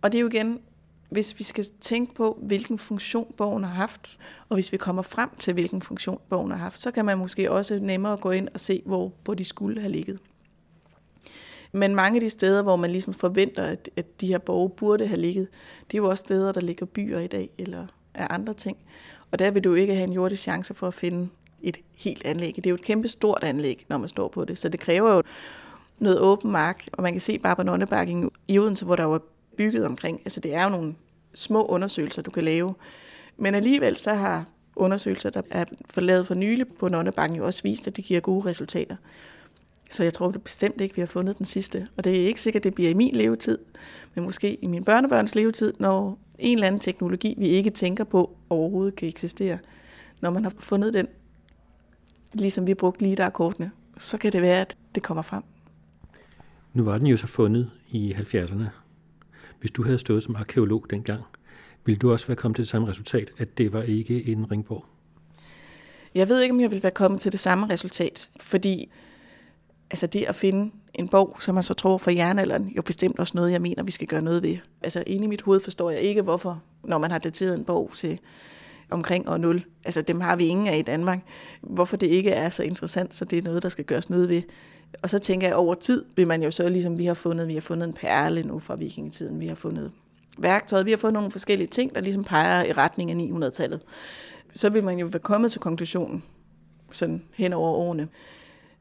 [0.02, 0.60] Og det er jo igen,
[1.08, 4.18] hvis vi skal tænke på, hvilken funktion bogen har haft,
[4.48, 7.50] og hvis vi kommer frem til, hvilken funktion bogen har haft, så kan man måske
[7.50, 10.18] også nemmere gå ind og se, hvor, hvor de skulle have ligget.
[11.72, 15.06] Men mange af de steder, hvor man ligesom forventer, at, at de her borge burde
[15.06, 15.48] have ligget,
[15.90, 18.76] det er jo også steder, der ligger byer i dag, eller er andre ting.
[19.30, 21.28] Og der vil du ikke have en jordisk chance for at finde
[21.62, 22.56] et helt anlæg.
[22.56, 25.14] Det er jo et kæmpe stort anlæg, når man står på det, så det kræver
[25.14, 25.22] jo
[25.98, 29.22] noget åben mark, og man kan se bare på Nonnebakken i Odense, hvor der var
[29.58, 30.20] bygget omkring.
[30.24, 30.94] Altså det er jo nogle
[31.34, 32.74] små undersøgelser, du kan lave.
[33.36, 34.44] Men alligevel så har
[34.76, 38.48] undersøgelser, der er forlavet for nylig på Nonnebakken, jo også vist, at det giver gode
[38.48, 38.96] resultater.
[39.90, 41.88] Så jeg tror det bestemt ikke, vi har fundet den sidste.
[41.96, 43.58] Og det er ikke sikkert, det bliver i min levetid,
[44.14, 48.36] men måske i min børnebørns levetid, når en eller anden teknologi, vi ikke tænker på
[48.50, 49.58] overhovedet kan eksistere.
[50.20, 51.08] Når man har fundet den,
[52.32, 55.42] ligesom vi brugte lige der kortene, så kan det være, at det kommer frem.
[56.72, 58.64] Nu var den jo så fundet i 70'erne.
[59.60, 61.22] Hvis du havde stået som arkeolog dengang,
[61.84, 64.84] ville du også være kommet til det samme resultat, at det var ikke en ringborg?
[66.14, 68.90] Jeg ved ikke, om jeg ville være kommet til det samme resultat, fordi
[69.90, 73.32] altså det at finde en bog, som man så tror for jernalderen, jo bestemt også
[73.36, 74.56] noget, jeg mener, vi skal gøre noget ved.
[74.82, 77.90] Altså inde i mit hoved forstår jeg ikke, hvorfor, når man har dateret en bog
[77.94, 78.18] til
[78.90, 81.20] omkring år 0, altså dem har vi ingen af i Danmark,
[81.60, 84.42] hvorfor det ikke er så interessant, så det er noget, der skal gøres noget ved.
[85.02, 87.54] Og så tænker jeg, over tid vil man jo så, ligesom vi har fundet, vi
[87.54, 89.92] har fundet en perle nu fra vikingetiden, vi har fundet
[90.38, 93.80] værktøjet, vi har fundet nogle forskellige ting, der ligesom peger i retning af 900-tallet.
[94.54, 96.22] Så vil man jo være kommet til konklusionen,
[96.92, 98.08] sådan hen over årene.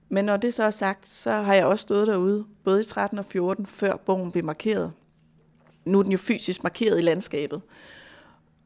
[0.10, 3.20] Men når det så er sagt, så har jeg også stået derude, både i 13
[3.20, 4.92] og 14, før bogen blev markeret.
[5.86, 7.62] nu er den jo fysisk markeret i landskabet.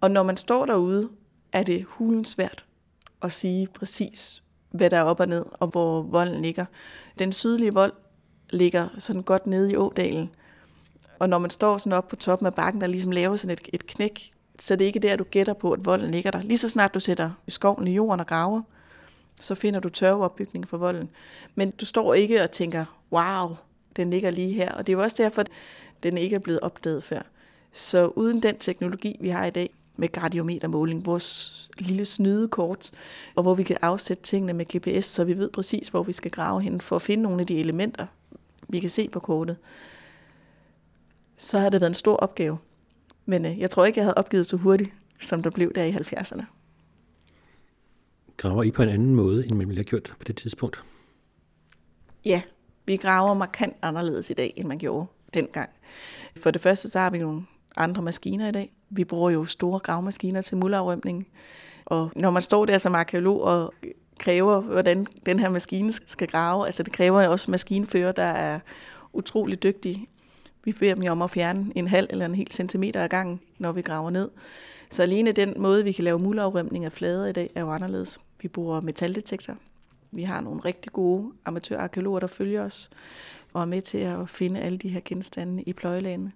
[0.01, 1.09] Og når man står derude,
[1.53, 2.65] er det hulens svært
[3.21, 6.65] at sige præcis, hvad der er op og ned, og hvor volden ligger.
[7.19, 7.93] Den sydlige vold
[8.49, 10.29] ligger sådan godt nede i ådalen.
[11.19, 13.69] Og når man står sådan op på toppen af bakken, der ligesom laver sådan et,
[13.73, 16.41] et knæk, så det er ikke der, du gætter på, at volden ligger der.
[16.41, 18.61] Lige så snart du sætter skoven i jorden og graver,
[19.41, 21.09] så finder du tørveopbygning for volden.
[21.55, 23.55] Men du står ikke og tænker, wow,
[23.95, 24.71] den ligger lige her.
[24.71, 25.49] Og det er jo også derfor, at
[26.03, 27.21] den ikke er blevet opdaget før.
[27.71, 32.91] Så uden den teknologi, vi har i dag, med gradiometermåling, vores lille snydekort,
[33.35, 36.31] og hvor vi kan afsætte tingene med GPS, så vi ved præcis, hvor vi skal
[36.31, 38.05] grave hen for at finde nogle af de elementer,
[38.67, 39.57] vi kan se på kortet,
[41.37, 42.57] så har det været en stor opgave.
[43.25, 45.91] Men øh, jeg tror ikke, jeg havde opgivet så hurtigt, som der blev der i
[45.91, 46.43] 70'erne.
[48.37, 50.81] Graver I på en anden måde, end man ville have gjort på det tidspunkt?
[52.25, 52.41] Ja,
[52.85, 55.69] vi graver markant anderledes i dag, end man gjorde dengang.
[56.37, 57.45] For det første, så har vi nogle
[57.77, 58.71] andre maskiner i dag.
[58.89, 61.27] Vi bruger jo store gravmaskiner til mulderafrømning.
[61.85, 63.73] Og når man står der som arkeolog og
[64.19, 68.59] kræver, hvordan den her maskine skal grave, altså det kræver også maskinfører, der er
[69.13, 70.07] utrolig dygtige.
[70.63, 73.39] Vi beder dem jo om at fjerne en halv eller en hel centimeter ad gangen,
[73.59, 74.29] når vi graver ned.
[74.89, 78.19] Så alene den måde, vi kan lave mulderafrømning af flader i dag, er jo anderledes.
[78.41, 79.55] Vi bruger metaldetektor.
[80.11, 82.89] Vi har nogle rigtig gode amatørarkeologer, der følger os
[83.53, 86.31] og er med til at finde alle de her genstande i pløjelagene.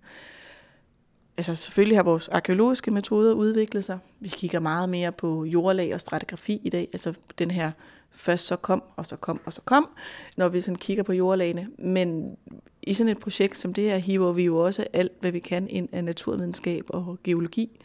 [1.37, 3.99] Altså selvfølgelig har vores arkeologiske metoder udviklet sig.
[4.19, 6.89] Vi kigger meget mere på jordlag og stratigrafi i dag.
[6.93, 7.71] Altså den her
[8.11, 9.89] først så kom, og så kom, og så kom,
[10.37, 11.67] når vi sådan kigger på jordlagene.
[11.77, 12.37] Men
[12.81, 15.67] i sådan et projekt som det her, hiver vi jo også alt, hvad vi kan
[15.69, 17.81] ind af naturvidenskab og geologi,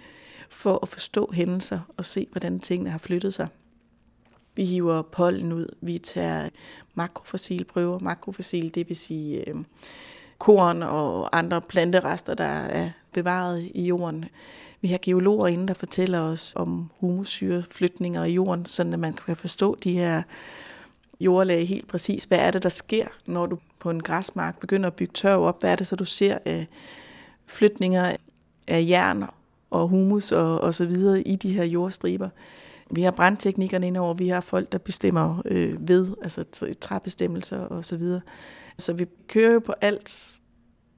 [0.51, 3.49] for at forstå hændelser og se, hvordan tingene har flyttet sig.
[4.55, 6.49] Vi hiver pollen ud, vi tager
[6.95, 7.99] makrofossilprøver.
[7.99, 9.55] Makrofossil, det vil sige øh,
[10.39, 14.25] korn og andre planterester, der er bevaret i jorden.
[14.81, 19.77] Vi har geologer inde, der fortæller os om humusyreflytninger i jorden, så man kan forstå
[19.85, 20.23] de her
[21.21, 22.25] jordlag helt præcis.
[22.25, 25.61] Hvad er det, der sker, når du på en græsmark begynder at bygge tørv op?
[25.61, 26.67] Hvad er det så, du ser af
[27.47, 28.17] flytninger
[28.69, 29.25] af jern
[29.71, 32.29] og humus og, og så videre i de her jordstriber?
[32.91, 36.45] Vi har brandteknikkerne indover, vi har folk, der bestemmer øh, ved, altså
[36.81, 38.21] træbestemmelser og så videre.
[38.79, 40.40] Så vi kører jo på alt,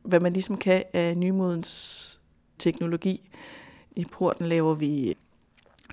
[0.03, 2.21] hvad man ligesom kan af nymodens
[2.59, 3.31] teknologi.
[3.97, 5.17] I porten laver vi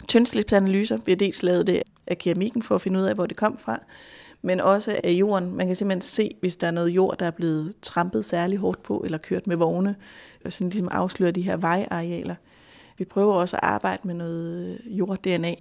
[0.08, 0.98] tyndslipsanalyser.
[1.06, 3.58] Vi har dels lavet det af keramikken for at finde ud af, hvor det kom
[3.58, 3.80] fra,
[4.42, 5.56] men også af jorden.
[5.56, 8.84] Man kan simpelthen se, hvis der er noget jord, der er blevet trampet særlig hårdt
[8.84, 9.96] på, eller kørt med vogne,
[10.46, 12.36] og sådan ligesom afslører de her vejarealer.
[12.98, 15.56] Vi prøver også at arbejde med noget jord-DNA,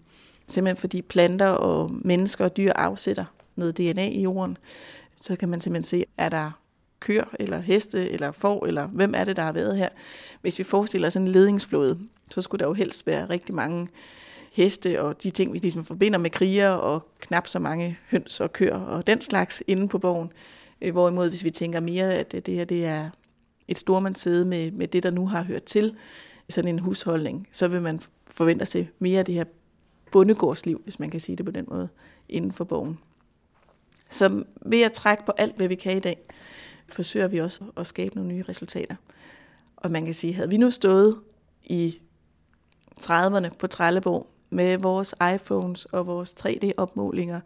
[0.46, 3.24] simpelthen fordi planter og mennesker og dyr afsætter
[3.56, 4.56] noget DNA i jorden.
[5.16, 6.50] Så kan man simpelthen se, er der
[7.00, 9.88] køer, eller heste, eller får, eller hvem er det, der har været her.
[10.40, 11.98] Hvis vi forestiller os en ledingsflåde,
[12.30, 13.88] så skulle der jo helst være rigtig mange
[14.52, 18.52] heste og de ting, vi ligesom forbinder med kriger og knap så mange høns og
[18.52, 20.32] køer og den slags inde på borgen.
[20.82, 23.10] Øh, hvorimod hvis vi tænker mere, at øh, det her det er
[23.68, 25.96] et stormandssæde med, med det, der nu har hørt til,
[26.48, 29.44] sådan en husholdning, så vil man forvente se mere af det her
[30.12, 31.88] bondegårdsliv, hvis man kan sige det på den måde,
[32.28, 32.98] inden for bogen.
[34.10, 36.18] Så ved at trække på alt, hvad vi kan i dag,
[36.88, 38.94] forsøger vi også at skabe nogle nye resultater.
[39.76, 41.16] Og man kan sige, havde vi nu stået
[41.64, 41.98] i
[43.00, 47.40] 30'erne på Trelleborg med vores iPhones og vores 3D-opmålinger,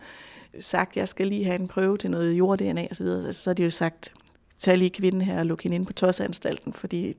[0.59, 3.71] sagt, jeg skal lige have en prøve til noget jord-DNA osv., så har de jo
[3.71, 4.13] sagt,
[4.59, 7.15] tag lige kvinden her og luk hende ind på tosanstalten, fordi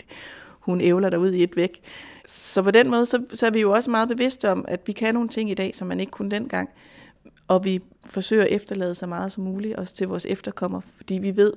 [0.60, 1.82] hun ævler der ud i et væk.
[2.26, 4.92] Så på den måde, så, så er vi jo også meget bevidste om, at vi
[4.92, 6.70] kan nogle ting i dag, som man ikke kunne dengang.
[7.48, 11.36] Og vi forsøger at efterlade så meget som muligt, også til vores efterkommere, fordi vi
[11.36, 11.54] ved,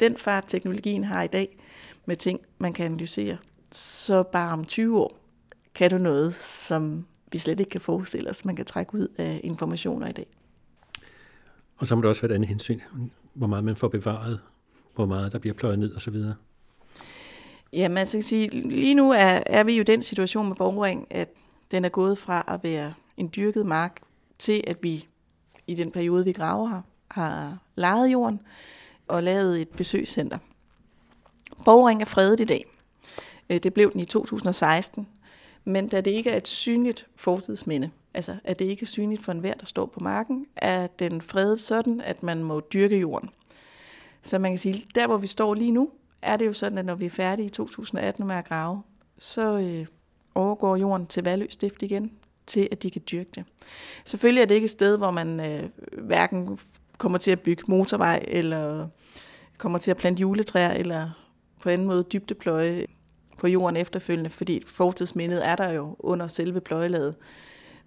[0.00, 1.58] den fart, teknologien har i dag,
[2.06, 3.36] med ting, man kan analysere,
[3.72, 5.18] så bare om 20 år
[5.74, 9.40] kan du noget, som vi slet ikke kan forestille os, man kan trække ud af
[9.44, 10.26] informationer i dag.
[11.76, 12.80] Og så må der også være et andet hensyn,
[13.34, 14.40] hvor meget man får bevaret,
[14.94, 16.14] hvor meget der bliver pløjet ned osv.
[17.72, 21.06] Ja, man skal sige, lige nu er, er vi jo i den situation med borgring,
[21.10, 21.28] at
[21.70, 24.00] den er gået fra at være en dyrket mark
[24.38, 25.06] til, at vi
[25.66, 28.40] i den periode, vi graver her, har lejet jorden
[29.08, 30.38] og lavet et besøgscenter.
[31.64, 32.64] Borgring er fredet i dag.
[33.50, 35.08] Øh, det blev den i 2016,
[35.64, 39.32] men da det ikke er et synligt fortidsminde, altså at det ikke er synligt for
[39.32, 43.30] enhver, der står på marken, er den fredet sådan, at man må dyrke jorden.
[44.22, 45.90] Så man kan sige, der hvor vi står lige nu,
[46.22, 48.82] er det jo sådan, at når vi er færdige i 2018 med at grave,
[49.18, 49.86] så øh,
[50.34, 52.12] overgår jorden til Valø Stift igen,
[52.46, 53.44] til at de kan dyrke det.
[54.04, 56.58] Selvfølgelig er det ikke et sted, hvor man øh, hverken
[56.98, 58.88] kommer til at bygge motorvej, eller
[59.58, 61.10] kommer til at plante juletræer, eller
[61.62, 62.86] på anden måde dybdepløje
[63.38, 67.14] på jorden efterfølgende, fordi fortidsmindet er der jo under selve pløjelaget.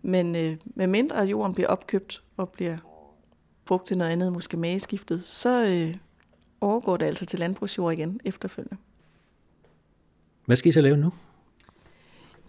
[0.02, 2.78] Men øh, med mindre at jorden bliver opkøbt og bliver
[3.66, 5.96] brugt til noget andet, måske mageskiftet, så øh,
[6.62, 8.78] overgår det altså til landbrugsjord igen efterfølgende.
[10.46, 11.14] Hvad skal I så lave nu?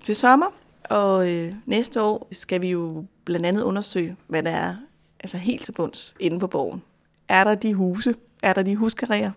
[0.03, 0.47] Til sommer
[0.91, 4.77] og øh, næste år skal vi jo blandt andet undersøge, hvad der er
[5.21, 6.83] altså helt til bunds inde på borgen.
[7.29, 9.33] Er der de huse, er der de huskarriere,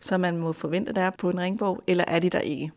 [0.00, 2.72] som man må forvente, der er på en ringborg, eller er de der ikke?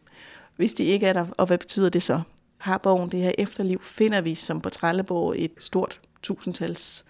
[0.55, 2.21] Hvis de ikke er der, og hvad betyder det så?
[2.57, 7.05] Har borgen det her efterliv, finder vi som på Trelleborg et stort tusindtals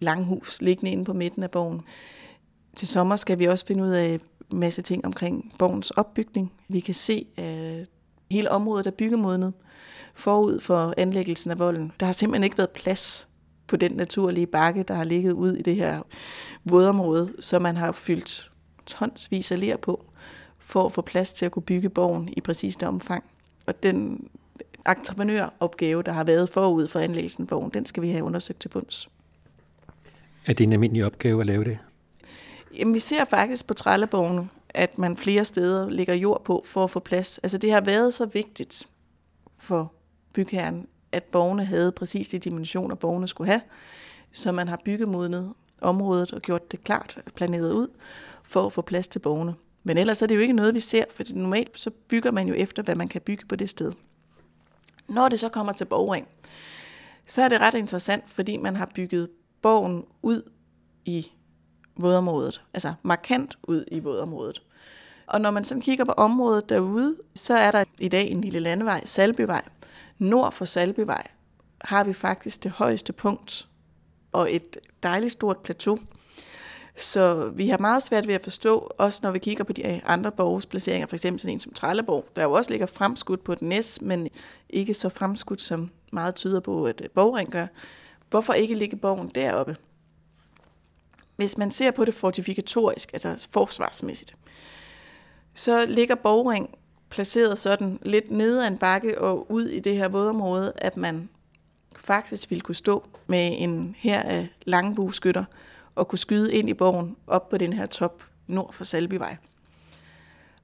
[0.00, 1.80] langhus liggende inde på midten af borgen.
[2.76, 6.52] Til sommer skal vi også finde ud af en masse ting omkring borgens opbygning.
[6.68, 7.88] Vi kan se, at
[8.30, 9.52] hele området er byggemodnet
[10.14, 11.92] forud for anlæggelsen af volden.
[12.00, 13.28] Der har simpelthen ikke været plads
[13.70, 16.02] på den naturlige bakke, der har ligget ud i det her
[16.64, 18.50] vådområde, så man har fyldt
[18.86, 20.04] tonsvis af ler på,
[20.58, 23.24] for at få plads til at kunne bygge borgen i præcis det omfang.
[23.66, 24.28] Og den
[24.88, 28.68] entreprenøropgave, der har været forud for anlæggelsen af borgen, den skal vi have undersøgt til
[28.68, 29.08] bunds.
[30.46, 31.78] Er det en almindelig opgave at lave det?
[32.78, 36.90] Jamen, vi ser faktisk på trælleborgene, at man flere steder lægger jord på for at
[36.90, 37.38] få plads.
[37.38, 38.88] Altså det har været så vigtigt
[39.56, 39.92] for
[40.32, 43.60] bygherren, at borgerne havde præcis de dimensioner, borgerne skulle have,
[44.32, 47.88] så man har byggemodnet området og gjort det klart planeret ud
[48.42, 49.54] for at få plads til borgerne.
[49.82, 52.54] Men ellers er det jo ikke noget, vi ser, for normalt så bygger man jo
[52.54, 53.92] efter, hvad man kan bygge på det sted.
[55.08, 56.28] Når det så kommer til borgring,
[57.26, 59.28] så er det ret interessant, fordi man har bygget
[59.62, 60.42] borgen ud
[61.04, 61.26] i
[61.96, 64.62] vådområdet, altså markant ud i vådområdet.
[65.26, 68.60] Og når man sådan kigger på området derude, så er der i dag en lille
[68.60, 69.62] landevej, Salbyvej.
[70.20, 71.26] Nord for Salbyvej
[71.80, 73.68] har vi faktisk det højeste punkt
[74.32, 75.98] og et dejligt stort plateau.
[76.96, 80.32] Så vi har meget svært ved at forstå, også når vi kigger på de andre
[80.32, 83.62] borgs placeringer, for eksempel sådan en som Trelleborg, der jo også ligger fremskudt på et
[83.62, 84.28] næs, men
[84.68, 87.66] ikke så fremskudt, som meget tyder på, at borgring gør.
[88.30, 89.76] Hvorfor ikke ligge borgen deroppe?
[91.36, 94.34] Hvis man ser på det fortifikatorisk, altså forsvarsmæssigt,
[95.54, 96.78] så ligger borgring
[97.10, 101.28] placeret sådan lidt nede ad en bakke og ud i det her vådområde, at man
[101.96, 105.44] faktisk ville kunne stå med en her af langbueskytter
[105.94, 109.36] og kunne skyde ind i borgen op på den her top nord for Salbyvej.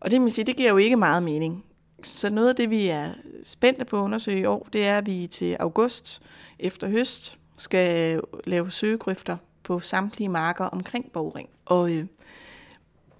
[0.01, 1.65] Og det, man siger, det giver jo ikke meget mening.
[2.03, 3.11] Så noget af det, vi er
[3.45, 6.23] spændte på at undersøge i år, det er, at vi til august
[6.59, 11.49] efter høst skal lave søgegrøfter på samtlige marker omkring Borgring.
[11.65, 12.07] Og øh,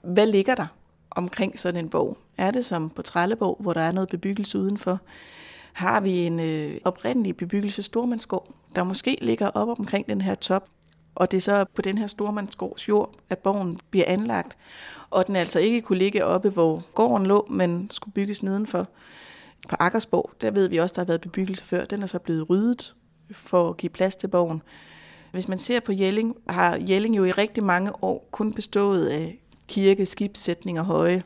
[0.03, 0.67] hvad ligger der
[1.11, 2.19] omkring sådan en borg?
[2.39, 5.01] Er det som på Trelleborg, hvor der er noget bebyggelse udenfor?
[5.73, 10.69] Har vi en øh, oprindelig bebyggelse Stormandsgård, der måske ligger op omkring den her top,
[11.15, 14.57] og det er så på den her Stormandsgårds jord, at borgen bliver anlagt,
[15.11, 18.89] og den altså ikke kunne ligge oppe, hvor gården lå, men skulle bygges nedenfor.
[19.69, 22.51] På Akkersborg, der ved vi også, der har været bebyggelse før, den er så blevet
[22.51, 22.95] ryddet
[23.31, 24.63] for at give plads til borgen.
[25.33, 29.39] Hvis man ser på Jelling, har Jelling jo i rigtig mange år kun bestået af
[29.69, 31.23] kirke, skibssætning og høje,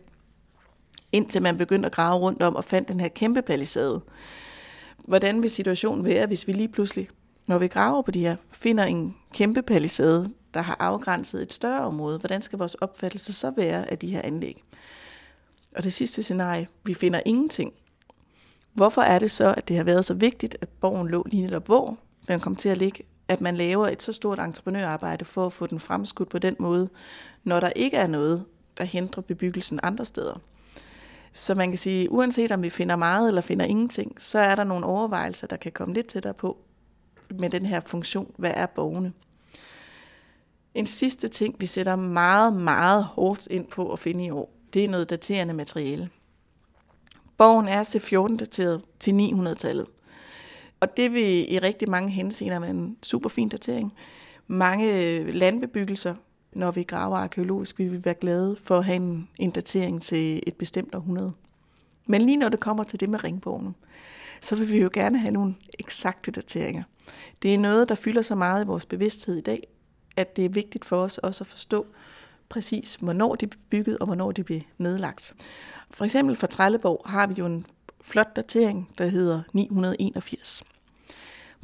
[1.12, 4.00] indtil man begyndte at grave rundt om og fandt den her kæmpe palisade.
[5.08, 7.08] Hvordan vil situationen være, hvis vi lige pludselig,
[7.46, 11.80] når vi graver på de her, finder en kæmpe palisade, der har afgrænset et større
[11.80, 12.18] område?
[12.18, 14.62] Hvordan skal vores opfattelse så være af de her anlæg?
[15.76, 17.72] Og det sidste scenarie, vi finder ingenting.
[18.72, 21.66] Hvorfor er det så, at det har været så vigtigt, at borgen lå lige netop
[21.66, 25.52] hvor den kom til at ligge, at man laver et så stort entreprenørarbejde for at
[25.52, 26.88] få den fremskudt på den måde,
[27.44, 28.44] når der ikke er noget,
[28.78, 30.40] der hindrer bebyggelsen andre steder.
[31.32, 34.64] Så man kan sige, uanset om vi finder meget eller finder ingenting, så er der
[34.64, 36.56] nogle overvejelser, der kan komme lidt tættere på
[37.38, 38.34] med den her funktion.
[38.36, 39.12] Hvad er borgerne?
[40.74, 44.84] En sidste ting, vi sætter meget, meget hårdt ind på at finde i år, det
[44.84, 46.10] er noget daterende materiale.
[47.38, 49.86] Borgen er C14-dateret til 900-tallet.
[50.80, 53.92] Og det vil i rigtig mange henseender være en super fin datering.
[54.46, 56.14] Mange øh, landbebyggelser,
[56.52, 60.42] når vi graver arkeologisk, vil vi være glade for at have en, en datering til
[60.46, 61.32] et bestemt århundrede.
[62.06, 63.74] Men lige når det kommer til det med ringbogen,
[64.40, 66.82] så vil vi jo gerne have nogle eksakte dateringer.
[67.42, 69.66] Det er noget, der fylder så meget i vores bevidsthed i dag,
[70.16, 71.86] at det er vigtigt for os også at forstå
[72.48, 75.34] præcis, hvornår de blev bygget og hvornår de blev nedlagt.
[75.90, 77.66] For eksempel for Trelleborg har vi jo en
[78.00, 80.62] flot datering, der hedder 981.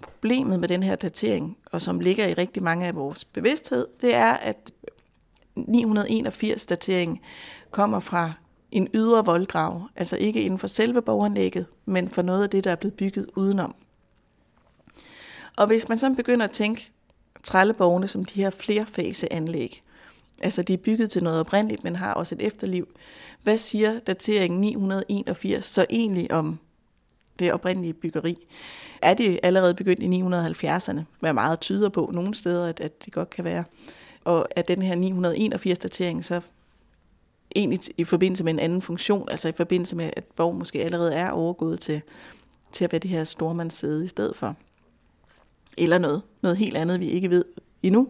[0.02, 4.14] Problemet med den her datering, og som ligger i rigtig mange af vores bevidsthed, det
[4.14, 4.72] er, at
[5.58, 7.22] 981-datering
[7.70, 8.32] kommer fra
[8.70, 12.70] en ydre voldgrav, altså ikke inden for selve borgeranlægget, men for noget af det, der
[12.70, 13.74] er blevet bygget udenom.
[15.56, 16.90] Og hvis man så begynder at tænke
[17.42, 19.82] trælleborgene som de her flerfaseanlæg,
[20.40, 22.88] Altså, de er bygget til noget oprindeligt, men har også et efterliv.
[23.42, 26.58] Hvad siger dateringen 981 så egentlig om
[27.38, 28.46] det oprindelige byggeri?
[29.02, 33.12] Er det allerede begyndt i 970'erne, hvad meget tyder på nogle steder, at, at det
[33.12, 33.64] godt kan være?
[34.24, 36.40] Og er den her 981-datering så
[37.56, 41.14] egentlig i forbindelse med en anden funktion, altså i forbindelse med, at borg måske allerede
[41.14, 42.02] er overgået til,
[42.72, 44.56] til at være det her stormandssæde i stedet for?
[45.78, 47.44] Eller noget, noget helt andet, vi ikke ved
[47.82, 48.08] endnu.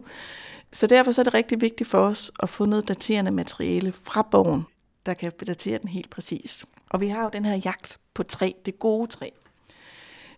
[0.71, 4.21] Så derfor så er det rigtig vigtigt for os at få noget daterende materiale fra
[4.21, 4.65] borgen,
[5.07, 6.65] der kan datere den helt præcist.
[6.89, 9.29] Og vi har jo den her jagt på træ, det gode træ.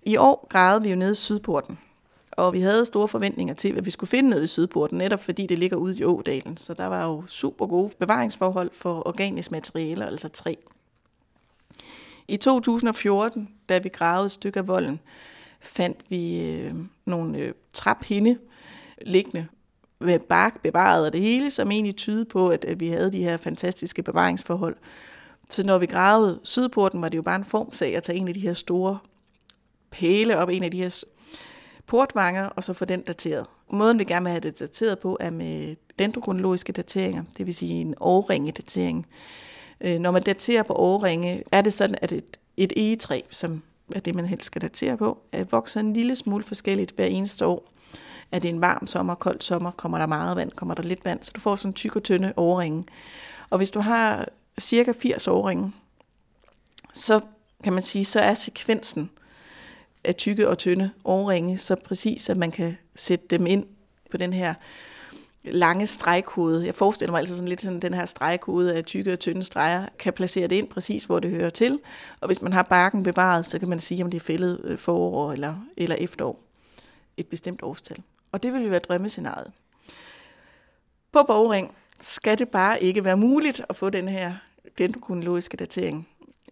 [0.03, 1.79] I år gravede vi jo nede i Sydporten,
[2.31, 5.47] og vi havde store forventninger til, hvad vi skulle finde nede i Sydporten, netop fordi
[5.47, 6.57] det ligger ude i Ådalen.
[6.57, 10.53] Så der var jo super gode bevaringsforhold for organisk materiale, altså træ.
[12.27, 14.99] I 2014, da vi gravede et stykke af volden,
[15.59, 16.73] fandt vi øh,
[17.05, 18.37] nogle øh, traphinde
[19.01, 19.47] liggende
[20.01, 23.23] med bark bevaret og det hele, som egentlig tyder på, at, at vi havde de
[23.23, 24.75] her fantastiske bevaringsforhold.
[25.49, 28.33] Så når vi gravede Sydporten, var det jo bare en formsag at tage en af
[28.33, 28.97] de her store
[29.91, 31.03] pæle op, en af de her
[31.85, 33.45] portvanger, og så få den dateret.
[33.71, 37.81] Måden vi gerne vil have det dateret på, er med dendrokronologiske dateringer, det vil sige
[37.81, 39.07] en årringedatering.
[39.79, 43.61] datering øh, når man daterer på årringe, er det sådan, at et, et egetræ, som
[43.95, 47.45] er det, man helst skal datere på, øh, vokser en lille smule forskelligt hver eneste
[47.45, 47.73] år.
[48.31, 51.23] Er det en varm sommer, kold sommer, kommer der meget vand, kommer der lidt vand,
[51.23, 52.85] så du får sådan en tyk og tynde overringe.
[53.49, 54.27] Og hvis du har
[54.59, 55.73] cirka 80 årringe,
[56.93, 57.19] så
[57.63, 59.09] kan man sige, så er sekvensen
[60.03, 63.65] af tykke og tynde årringe så præcis, at man kan sætte dem ind
[64.11, 64.53] på den her
[65.43, 66.65] lange stregkode.
[66.65, 69.85] Jeg forestiller mig altså sådan lidt sådan den her stregkode af tykke og tynde streger,
[69.99, 71.79] kan placere det ind præcis, hvor det hører til.
[72.21, 74.77] Og hvis man har barken bevaret, så kan man sige, om det er fældet øh,
[74.77, 76.39] forår eller, eller efterår.
[77.17, 77.97] Et bestemt årstal.
[78.31, 79.51] Og det vil jo være drømmescenariet.
[81.11, 84.33] På borgring skal det bare ikke være muligt at få den her
[84.77, 86.07] dendrokronologiske datering.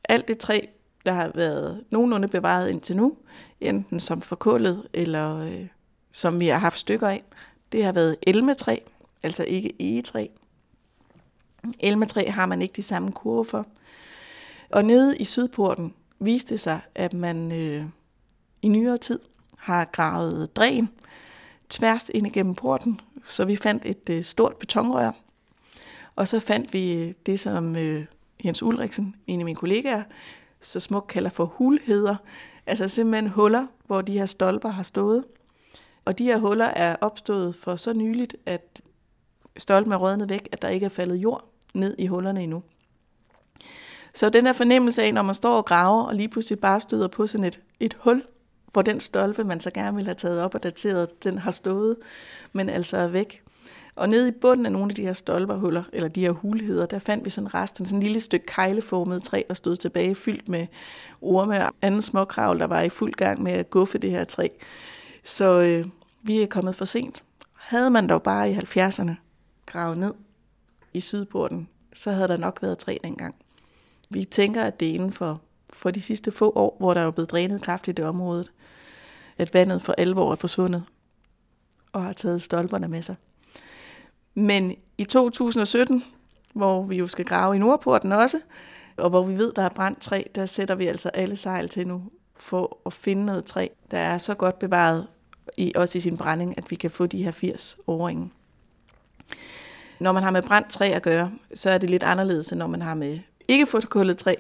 [0.09, 0.61] Alt det træ,
[1.05, 3.17] der har været nogenlunde bevaret indtil nu,
[3.61, 5.67] enten som forkullet eller øh,
[6.11, 7.23] som vi har haft stykker af,
[7.72, 8.78] det har været elmetræ,
[9.24, 10.28] altså ikke egetræ.
[11.80, 13.65] Elmetræ har man ikke de samme kurve for.
[14.70, 17.86] Og nede i Sydporten viste det sig, at man øh,
[18.61, 19.20] i nyere tid
[19.57, 20.89] har gravet dræn
[21.70, 25.11] tværs ind igennem porten, så vi fandt et øh, stort betonrør.
[26.15, 28.05] Og så fandt vi øh, det, som øh,
[28.45, 30.03] Jens Ulriksen, en af mine kollegaer,
[30.61, 32.15] så smukt kalder for hulheder.
[32.65, 35.26] Altså simpelthen huller, hvor de her stolper har stået.
[36.08, 38.82] Og de her huller er opstået for så nyligt, at
[39.58, 41.43] stolpen er rådnet væk, at der ikke er faldet jord
[41.74, 42.64] ned i hullerne endnu.
[44.14, 47.08] Så den her fornemmelse af, når man står og graver, og lige pludselig bare støder
[47.08, 48.24] på sådan et, et hul,
[48.74, 51.95] hvor den stolpe, man så gerne vil have taget op og dateret, den har stået,
[52.53, 53.41] men altså er væk.
[53.95, 56.99] Og nede i bunden af nogle af de her stolperhuller, eller de her hulheder, der
[56.99, 60.68] fandt vi sådan resten, sådan en lille stykke kejleformet træ, der stod tilbage, fyldt med
[61.22, 64.47] orme og anden småkravl, der var i fuld gang med at guffe det her træ.
[65.24, 65.86] Så øh,
[66.28, 67.23] vi er kommet for sent.
[67.53, 69.11] Havde man dog bare i 70'erne
[69.65, 70.13] gravet ned
[70.93, 73.36] i Sydporten, så havde der nok været træ dengang.
[74.09, 75.41] Vi tænker, at det er inden for,
[75.73, 78.51] for de sidste få år, hvor der er blevet drænet kraftigt i området,
[79.38, 80.84] at vandet for alvor er forsvundet
[81.91, 83.15] og har taget stolperne med sig.
[84.34, 86.03] Men i 2017,
[86.53, 88.39] hvor vi jo skal grave i Nordporten også,
[88.97, 91.88] og hvor vi ved, der er brændt træ, der sætter vi altså alle sejl til
[91.88, 92.03] nu
[92.36, 95.07] for at finde noget træ, der er så godt bevaret,
[95.57, 98.31] i, også i sin brænding, at vi kan få de her 80 årringe.
[99.99, 102.67] Når man har med brændt træ at gøre, så er det lidt anderledes, end når
[102.67, 104.35] man har med ikke fotokullet træ,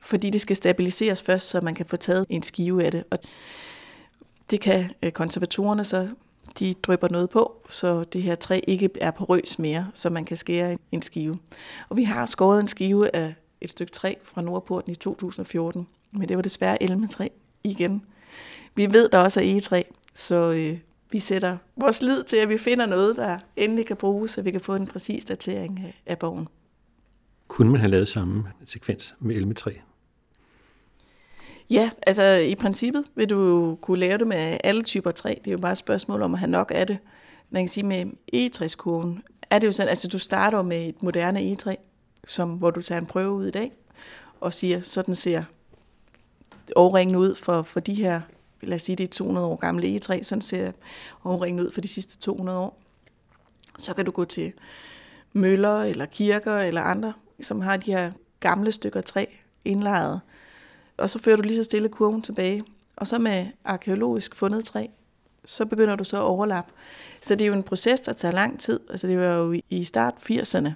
[0.00, 3.04] fordi det skal stabiliseres først, så man kan få taget en skive af det.
[3.10, 3.18] Og
[4.50, 6.08] det kan øh, konservatorerne så,
[6.58, 10.36] de drypper noget på, så det her træ ikke er porøs mere, så man kan
[10.36, 11.38] skære en skive.
[11.88, 16.28] Og vi har skåret en skive af et stykke træ fra Nordporten i 2014, men
[16.28, 17.28] det var desværre elmetræ
[17.64, 18.04] igen.
[18.74, 19.82] Vi ved, der også er egetræ,
[20.14, 20.78] så øh,
[21.10, 24.50] vi sætter vores lid til, at vi finder noget, der endelig kan bruges, så vi
[24.50, 26.48] kan få en præcis datering af, af bogen.
[27.48, 29.72] Kunne man have lavet samme sekvens med elmetræ?
[31.70, 35.34] Ja, altså i princippet vil du kunne lave det med alle typer træ.
[35.38, 36.98] Det er jo bare et spørgsmål om at have nok af det.
[37.50, 41.40] Man kan sige med egetræskurven, er det jo sådan, altså du starter med et moderne
[41.40, 41.74] egetræ,
[42.26, 43.72] som, hvor du tager en prøve ud i dag,
[44.40, 45.44] og siger, sådan ser
[46.76, 48.20] årringen ud for, for de her,
[48.62, 50.72] lad os sige, det er 200 år gamle egetræ, sådan ser
[51.24, 52.78] årringen ud for de sidste 200 år.
[53.78, 54.52] Så kan du gå til
[55.32, 59.26] møller eller kirker eller andre, som har de her gamle stykker træ
[59.64, 60.20] indlejret,
[60.96, 62.62] og så fører du lige så stille kurven tilbage.
[62.96, 64.86] Og så med arkeologisk fundet træ,
[65.44, 66.72] så begynder du så at overlappe.
[67.20, 68.80] Så det er jo en proces, der tager lang tid.
[68.90, 70.70] Altså det var jo i start 80'erne,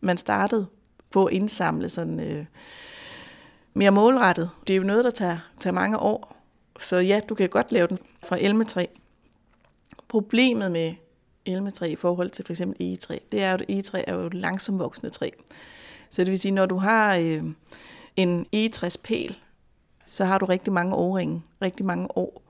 [0.00, 0.66] man startede
[1.10, 2.44] på at indsamle sådan øh,
[3.74, 4.50] mere målrettet.
[4.66, 6.41] Det er jo noget, der tager, tager mange år.
[6.78, 8.86] Så ja, du kan godt lave den fra elmetræ.
[10.08, 10.94] Problemet med
[11.46, 14.34] elmetræ i forhold til for eksempel egetræ, det er jo, at egetræ er jo et
[14.34, 15.30] langsomt voksende træ.
[16.10, 17.44] Så det vil sige, når du har øh,
[18.16, 19.38] en egetræspæl,
[20.06, 22.42] så har du rigtig mange årringe, rigtig mange år.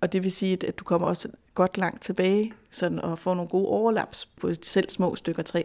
[0.00, 3.48] Og det vil sige, at du kommer også godt langt tilbage sådan, og får nogle
[3.48, 5.62] gode overlaps på selv små stykker træ.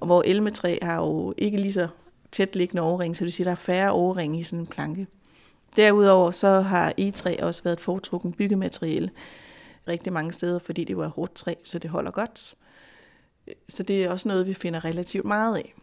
[0.00, 1.88] Og hvor elmetræ har jo ikke lige så
[2.32, 4.66] tæt liggende overring, så det vil sige, at der er færre overring i sådan en
[4.66, 5.06] planke.
[5.76, 9.10] Derudover så har egetræ også været et foretrukken byggemateriale
[9.88, 12.54] rigtig mange steder, fordi det var hårdt træ, så det holder godt.
[13.68, 15.74] Så det er også noget, vi finder relativt meget af.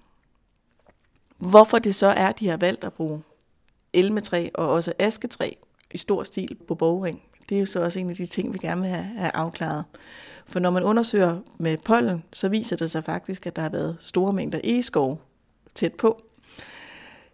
[1.38, 3.24] Hvorfor det så er, de har valgt at bruge
[3.94, 5.54] elmetræ og også asketræ
[5.92, 8.58] i stor stil på bogring, det er jo så også en af de ting, vi
[8.58, 9.84] gerne vil have, have afklaret.
[10.46, 13.98] For når man undersøger med pollen, så viser det sig faktisk, at der har været
[14.00, 15.22] store mængder egeskov
[15.76, 16.22] tæt på.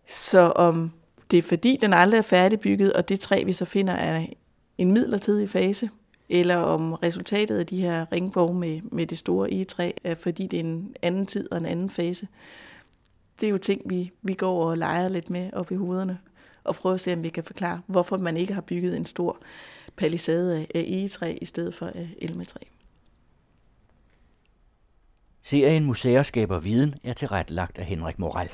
[0.08, 0.92] Så om
[1.32, 4.26] det er fordi, den aldrig er færdigbygget, og det træ, vi så finder, er
[4.78, 5.90] en midlertidig fase,
[6.30, 10.60] eller om resultatet af de her ringborg med, med det store egetræ er, fordi det
[10.60, 12.28] er en anden tid og en anden fase.
[13.42, 16.20] Det er jo ting, vi, vi går og leger lidt med op i hovederne,
[16.64, 19.38] og prøver at se, om vi kan forklare, hvorfor man ikke har bygget en stor
[19.96, 22.60] palisade af egetræ i stedet for af elmetræ.
[25.42, 28.50] Serien Museer skaber viden er tilrettelagt af Henrik Moral.